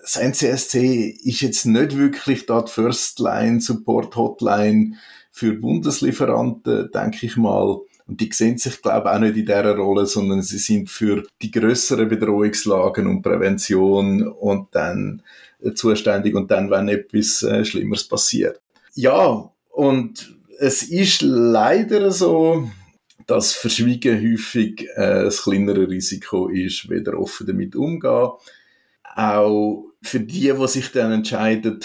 Das 0.00 0.16
NCSC 0.16 1.16
ist 1.22 1.42
jetzt 1.42 1.64
nicht 1.64 1.96
wirklich 1.96 2.46
da 2.46 2.62
die 2.62 2.72
First-Line-Support-Hotline 2.72 4.96
für 5.30 5.52
Bundeslieferanten, 5.54 6.90
denke 6.92 7.26
ich 7.26 7.36
mal. 7.36 7.78
Und 8.06 8.20
die 8.20 8.30
sehen 8.32 8.58
sich, 8.58 8.82
glaube 8.82 9.08
ich, 9.08 9.14
auch 9.14 9.18
nicht 9.18 9.36
in 9.36 9.46
dieser 9.46 9.76
Rolle, 9.76 10.06
sondern 10.06 10.42
sie 10.42 10.58
sind 10.58 10.90
für 10.90 11.24
die 11.40 11.50
größeren 11.50 12.08
Bedrohungslagen 12.08 13.06
und 13.06 13.22
Prävention 13.22 14.26
und 14.26 14.68
dann 14.72 15.22
äh, 15.60 15.72
zuständig 15.72 16.34
und 16.34 16.50
dann, 16.50 16.70
wenn 16.70 16.88
etwas 16.88 17.42
äh, 17.42 17.64
Schlimmeres 17.64 18.06
passiert. 18.08 18.60
Ja, 18.94 19.50
und 19.70 20.36
es 20.58 20.82
ist 20.82 21.22
leider 21.22 22.10
so, 22.10 22.68
dass 23.26 23.52
Verschwiegen 23.52 24.20
häufig 24.20 24.86
äh, 24.96 25.24
ein 25.24 25.30
kleineres 25.30 25.88
Risiko 25.88 26.48
ist, 26.48 26.90
weder 26.90 27.18
offen 27.18 27.46
damit 27.46 27.76
umgehen. 27.76 28.30
Auch 29.14 29.91
für 30.02 30.20
die, 30.20 30.52
die 30.52 30.68
sich 30.68 30.90
dann 30.92 31.12
entscheiden, 31.12 31.80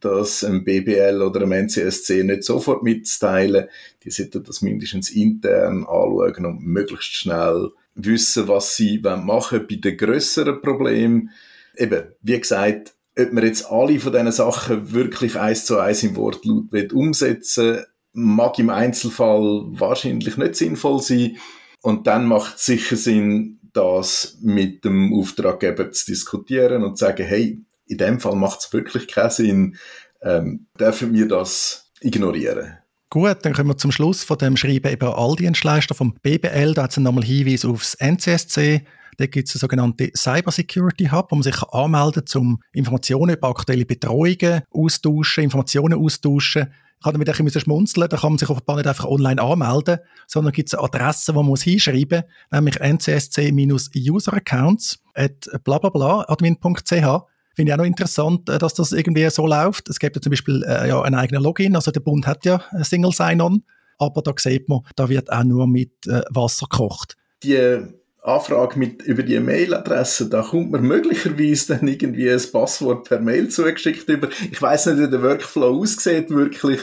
das 0.00 0.44
einem 0.44 0.64
BBL 0.64 1.22
oder 1.22 1.42
einem 1.42 1.66
NCSC 1.66 2.24
nicht 2.24 2.44
sofort 2.44 2.82
mitzuteilen, 2.82 3.68
die 4.02 4.10
sollten 4.10 4.42
das 4.42 4.62
mindestens 4.62 5.10
intern 5.10 5.80
anschauen 5.80 6.46
und 6.46 6.66
möglichst 6.66 7.14
schnell 7.14 7.70
wissen, 7.94 8.48
was 8.48 8.76
sie 8.76 8.98
machen 8.98 9.26
wollen 9.26 9.66
bei 9.68 9.76
den 9.76 9.96
grösseren 9.96 10.62
Problemen. 10.62 11.30
Eben, 11.76 12.04
wie 12.22 12.40
gesagt, 12.40 12.94
ob 13.18 13.32
man 13.32 13.44
jetzt 13.44 13.70
alle 13.70 14.00
von 14.00 14.12
diesen 14.12 14.32
Sachen 14.32 14.92
wirklich 14.92 15.38
eins 15.38 15.66
zu 15.66 15.78
eins 15.78 16.02
im 16.02 16.16
Wortlaut 16.16 16.92
umsetzen 16.92 17.84
mag 18.12 18.58
im 18.58 18.70
Einzelfall 18.70 19.66
wahrscheinlich 19.68 20.36
nicht 20.36 20.56
sinnvoll 20.56 21.00
sein. 21.00 21.36
Und 21.82 22.06
dann 22.06 22.26
macht 22.26 22.56
es 22.56 22.66
sicher 22.66 22.96
Sinn, 22.96 23.59
das 23.72 24.38
mit 24.40 24.84
dem 24.84 25.12
Auftraggeber 25.14 25.90
zu 25.90 26.06
diskutieren 26.06 26.84
und 26.84 26.96
zu 26.96 27.04
sagen, 27.04 27.26
hey, 27.26 27.60
in 27.86 27.98
dem 27.98 28.20
Fall 28.20 28.36
macht 28.36 28.60
es 28.60 28.72
wirklich 28.72 29.08
keinen 29.08 29.30
Sinn, 29.30 29.76
ähm, 30.22 30.66
dürfen 30.78 31.12
wir 31.12 31.28
das 31.28 31.90
ignorieren. 32.00 32.78
Gut, 33.10 33.38
dann 33.42 33.54
kommen 33.54 33.70
wir 33.70 33.76
zum 33.76 33.90
Schluss 33.90 34.22
von 34.22 34.38
dem 34.38 34.56
Schreiben 34.56 34.92
über 34.92 35.18
all 35.18 35.34
Dienstleister 35.34 35.96
vom 35.96 36.14
BBL. 36.22 36.74
Da 36.74 36.84
hat 36.84 36.92
es 36.92 36.96
nochmal 36.98 37.24
Hinweis 37.24 37.64
aufs 37.64 37.94
NCSC. 37.94 38.84
Da 39.18 39.26
gibt 39.26 39.48
es 39.48 39.54
einen 39.56 39.60
sogenannten 39.60 40.10
Cyber 40.16 40.52
Security 40.52 41.06
Hub, 41.06 41.30
wo 41.30 41.36
man 41.36 41.42
sich 41.42 41.60
anmelden 41.72 42.24
kann, 42.24 42.40
um 42.40 42.62
Informationen 42.72 43.34
über 43.34 43.48
aktuelle 43.48 43.84
Betreuungen 43.84 44.62
austauschen, 44.70 45.44
Informationen 45.44 45.98
austauschen. 45.98 46.72
Ich 47.00 47.06
habe 47.06 47.14
damit 47.14 47.30
ein 47.30 47.44
bisschen 47.46 47.62
schmunzeln, 47.62 48.10
da 48.10 48.18
kann 48.18 48.32
man 48.32 48.38
sich 48.38 48.50
offenbar 48.50 48.76
nicht 48.76 48.86
einfach 48.86 49.06
online 49.06 49.40
anmelden, 49.40 50.00
sondern 50.26 50.52
gibt 50.52 50.68
es 50.68 50.74
eine 50.74 50.84
Adresse, 50.84 51.34
wo 51.34 51.42
man 51.42 51.56
hinschreiben 51.56 52.24
muss, 52.24 52.50
nämlich 52.50 52.78
ncsc-useraccounts 52.78 54.98
at 55.14 55.48
blablabla 55.64 56.26
Finde 56.28 57.70
ich 57.70 57.72
auch 57.72 57.78
noch 57.78 57.84
interessant, 57.84 58.50
äh, 58.50 58.58
dass 58.58 58.74
das 58.74 58.92
irgendwie 58.92 59.30
so 59.30 59.46
läuft. 59.46 59.88
Es 59.88 59.98
gibt 59.98 60.16
ja 60.16 60.22
zum 60.22 60.30
Beispiel 60.30 60.62
äh, 60.62 60.88
ja, 60.88 61.00
einen 61.00 61.14
eigenen 61.14 61.42
Login, 61.42 61.74
also 61.74 61.90
der 61.90 62.00
Bund 62.00 62.26
hat 62.26 62.44
ja 62.44 62.62
Single 62.82 63.12
Sign-On, 63.12 63.62
aber 63.98 64.20
da 64.22 64.34
sieht 64.36 64.68
man, 64.68 64.80
da 64.94 65.08
wird 65.08 65.32
auch 65.32 65.44
nur 65.44 65.66
mit 65.66 66.06
äh, 66.06 66.20
Wasser 66.30 66.66
gekocht. 66.70 67.16
Die 67.42 67.80
Anfrage 68.22 68.78
mit, 68.78 69.02
über 69.02 69.22
die 69.22 69.40
Mailadresse, 69.40 70.28
da 70.28 70.42
kommt 70.42 70.70
man 70.70 70.82
möglicherweise 70.82 71.76
dann 71.78 71.88
irgendwie 71.88 72.30
ein 72.30 72.42
Passwort 72.52 73.08
per 73.08 73.20
Mail 73.20 73.48
zugeschickt 73.48 74.08
über. 74.08 74.28
Ich 74.50 74.60
weiß 74.60 74.86
nicht, 74.86 74.98
wie 74.98 75.10
der 75.10 75.22
Workflow 75.22 75.80
aussieht 75.80 76.30
wirklich, 76.30 76.80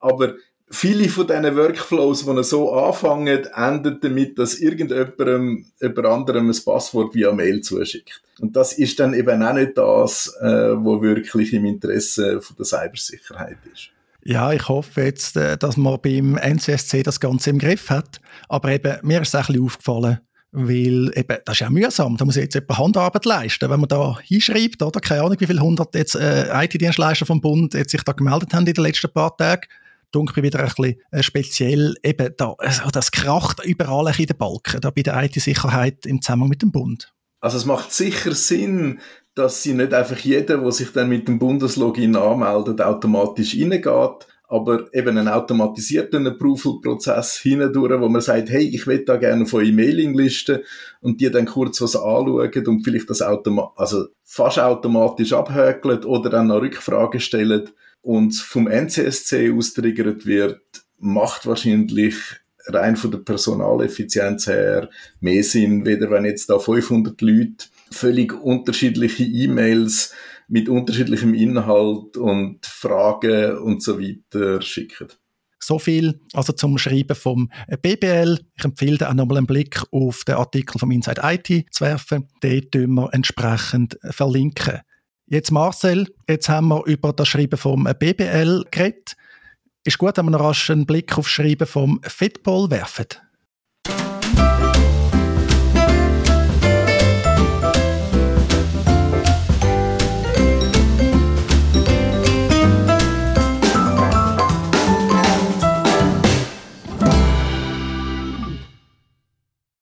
aber 0.00 0.34
viele 0.70 1.08
von 1.08 1.26
diesen 1.26 1.56
Workflows, 1.56 2.24
die 2.24 2.42
so 2.44 2.72
anfangen, 2.72 3.44
enden 3.44 3.98
damit, 4.00 4.38
dass 4.38 4.58
irgendjemandem 4.58 5.66
über 5.80 6.10
anderem 6.10 6.50
ein 6.50 6.64
Passwort 6.64 7.14
via 7.14 7.32
Mail 7.32 7.60
zuschickt. 7.60 8.22
Und 8.40 8.56
das 8.56 8.72
ist 8.72 9.00
dann 9.00 9.14
eben 9.14 9.42
auch 9.42 9.52
nicht 9.52 9.76
das, 9.76 10.34
äh, 10.40 10.46
was 10.46 11.02
wirklich 11.02 11.52
im 11.52 11.64
Interesse 11.64 12.40
von 12.40 12.56
der 12.56 12.64
Cybersicherheit 12.64 13.58
ist. 13.72 13.90
Ja, 14.24 14.52
ich 14.52 14.68
hoffe 14.68 15.02
jetzt, 15.02 15.36
äh, 15.36 15.56
dass 15.56 15.76
man 15.76 15.98
beim 16.00 16.36
NCSC 16.36 17.02
das 17.02 17.20
Ganze 17.20 17.50
im 17.50 17.58
Griff 17.58 17.88
hat. 17.90 18.20
Aber 18.48 18.70
eben, 18.70 18.98
mir 19.02 19.22
ist 19.22 19.28
es 19.28 19.34
ein 19.34 19.46
bisschen 19.46 19.64
aufgefallen, 19.64 20.18
weil 20.50 21.10
eben, 21.14 21.38
das 21.44 21.56
ist 21.56 21.60
ja 21.60 21.70
mühsam. 21.70 22.16
Da 22.16 22.24
muss 22.24 22.36
jetzt 22.36 22.56
etwa 22.56 22.78
Handarbeit 22.78 23.24
leisten. 23.24 23.68
Wenn 23.68 23.80
man 23.80 23.88
da 23.88 24.18
hinschreibt, 24.20 24.82
oder 24.82 25.00
keine 25.00 25.22
Ahnung, 25.22 25.36
wie 25.38 25.46
viele 25.46 25.60
hundert 25.60 25.94
äh, 25.94 26.64
IT-Dienstleister 26.64 27.26
vom 27.26 27.40
Bund 27.40 27.74
jetzt 27.74 27.90
sich 27.90 28.02
da 28.02 28.12
gemeldet 28.12 28.54
haben 28.54 28.66
in 28.66 28.74
den 28.74 28.84
letzten 28.84 29.12
paar 29.12 29.36
Tagen, 29.36 29.68
dunkel 30.10 30.42
wieder 30.42 30.60
ein 30.60 30.66
bisschen 30.66 30.96
äh, 31.10 31.22
speziell. 31.22 31.94
Eben, 32.02 32.32
da, 32.36 32.54
also 32.58 32.88
das 32.90 33.10
kracht 33.10 33.64
überall 33.64 34.12
in 34.18 34.26
den 34.26 34.36
Balken, 34.36 34.80
da 34.80 34.90
bei 34.90 35.02
der 35.02 35.22
IT-Sicherheit 35.22 36.06
im 36.06 36.22
Zusammenhang 36.22 36.50
mit 36.50 36.62
dem 36.62 36.72
Bund. 36.72 37.12
Also 37.40 37.58
es 37.58 37.66
macht 37.66 37.92
sicher 37.92 38.34
Sinn, 38.34 39.00
dass 39.34 39.62
sie 39.62 39.74
nicht 39.74 39.94
einfach 39.94 40.18
jeder, 40.18 40.58
der 40.58 40.72
sich 40.72 40.92
dann 40.92 41.08
mit 41.08 41.28
dem 41.28 41.38
Bundeslogin 41.38 42.16
anmeldet, 42.16 42.80
automatisch 42.80 43.54
reingeht, 43.54 44.26
aber 44.48 44.92
eben 44.94 45.18
einen 45.18 45.28
automatisierten 45.28 46.26
Approval-Prozess 46.26 47.36
hindurch, 47.36 48.00
wo 48.00 48.08
man 48.08 48.22
sagt, 48.22 48.48
hey, 48.48 48.66
ich 48.66 48.86
will 48.86 49.04
da 49.04 49.16
gerne 49.16 49.44
von 49.44 49.64
E-Mailing-Listen 49.64 50.60
und 51.02 51.20
die 51.20 51.30
dann 51.30 51.44
kurz 51.44 51.82
was 51.82 51.94
anschauen 51.94 52.66
und 52.66 52.82
vielleicht 52.82 53.10
das 53.10 53.20
automa 53.20 53.72
also 53.76 54.06
fast 54.24 54.58
automatisch 54.58 55.34
abhökelt 55.34 56.06
oder 56.06 56.30
dann 56.30 56.46
noch 56.46 56.62
Rückfragen 56.62 57.20
stellen 57.20 57.68
und 58.00 58.34
vom 58.36 58.68
NCSC 58.68 59.52
austriggert 59.52 60.24
wird, 60.24 60.62
macht 60.98 61.46
wahrscheinlich 61.46 62.16
rein 62.66 62.96
von 62.96 63.10
der 63.10 63.18
Personaleffizienz 63.18 64.46
her 64.46 64.88
mehr 65.20 65.44
Sinn, 65.44 65.84
weder 65.84 66.10
wenn 66.10 66.24
jetzt 66.24 66.48
da 66.48 66.58
500 66.58 67.20
Leute 67.20 67.66
völlig 67.90 68.32
unterschiedliche 68.32 69.24
E-Mails 69.24 70.14
mit 70.48 70.68
unterschiedlichem 70.68 71.34
Inhalt 71.34 72.16
und 72.16 72.64
Fragen 72.64 73.58
und 73.58 73.82
so 73.82 74.00
weiter 74.00 74.62
schicken. 74.62 75.08
So 75.60 75.78
viel 75.78 76.20
also 76.32 76.52
zum 76.52 76.78
Schreiben 76.78 77.16
vom 77.16 77.50
BBL. 77.82 78.40
Ich 78.56 78.64
empfehle 78.64 78.98
dir 78.98 79.10
auch 79.10 79.14
nochmal 79.14 79.38
einen 79.38 79.46
Blick 79.46 79.82
auf 79.90 80.24
den 80.24 80.36
Artikel 80.36 80.78
vom 80.78 80.90
Inside 80.90 81.20
IT 81.24 81.74
zu 81.74 81.84
werfen. 81.84 82.28
Den 82.42 82.70
tun 82.70 82.94
wir 82.94 83.12
entsprechend 83.12 83.98
verlinken. 84.02 84.80
Jetzt 85.26 85.50
Marcel, 85.50 86.06
jetzt 86.28 86.48
haben 86.48 86.68
wir 86.68 86.86
über 86.86 87.12
das 87.12 87.28
Schreiben 87.28 87.58
vom 87.58 87.84
BBL 87.84 88.64
geredet. 88.70 89.16
Ist 89.84 89.98
gut, 89.98 90.16
wenn 90.16 90.26
wir 90.26 90.30
noch 90.30 90.40
rasch 90.40 90.70
einen 90.70 90.86
Blick 90.86 91.18
auf 91.18 91.26
das 91.26 91.32
Schreiben 91.32 91.66
vom 91.66 92.00
Fitball 92.02 92.70
werfen. 92.70 93.06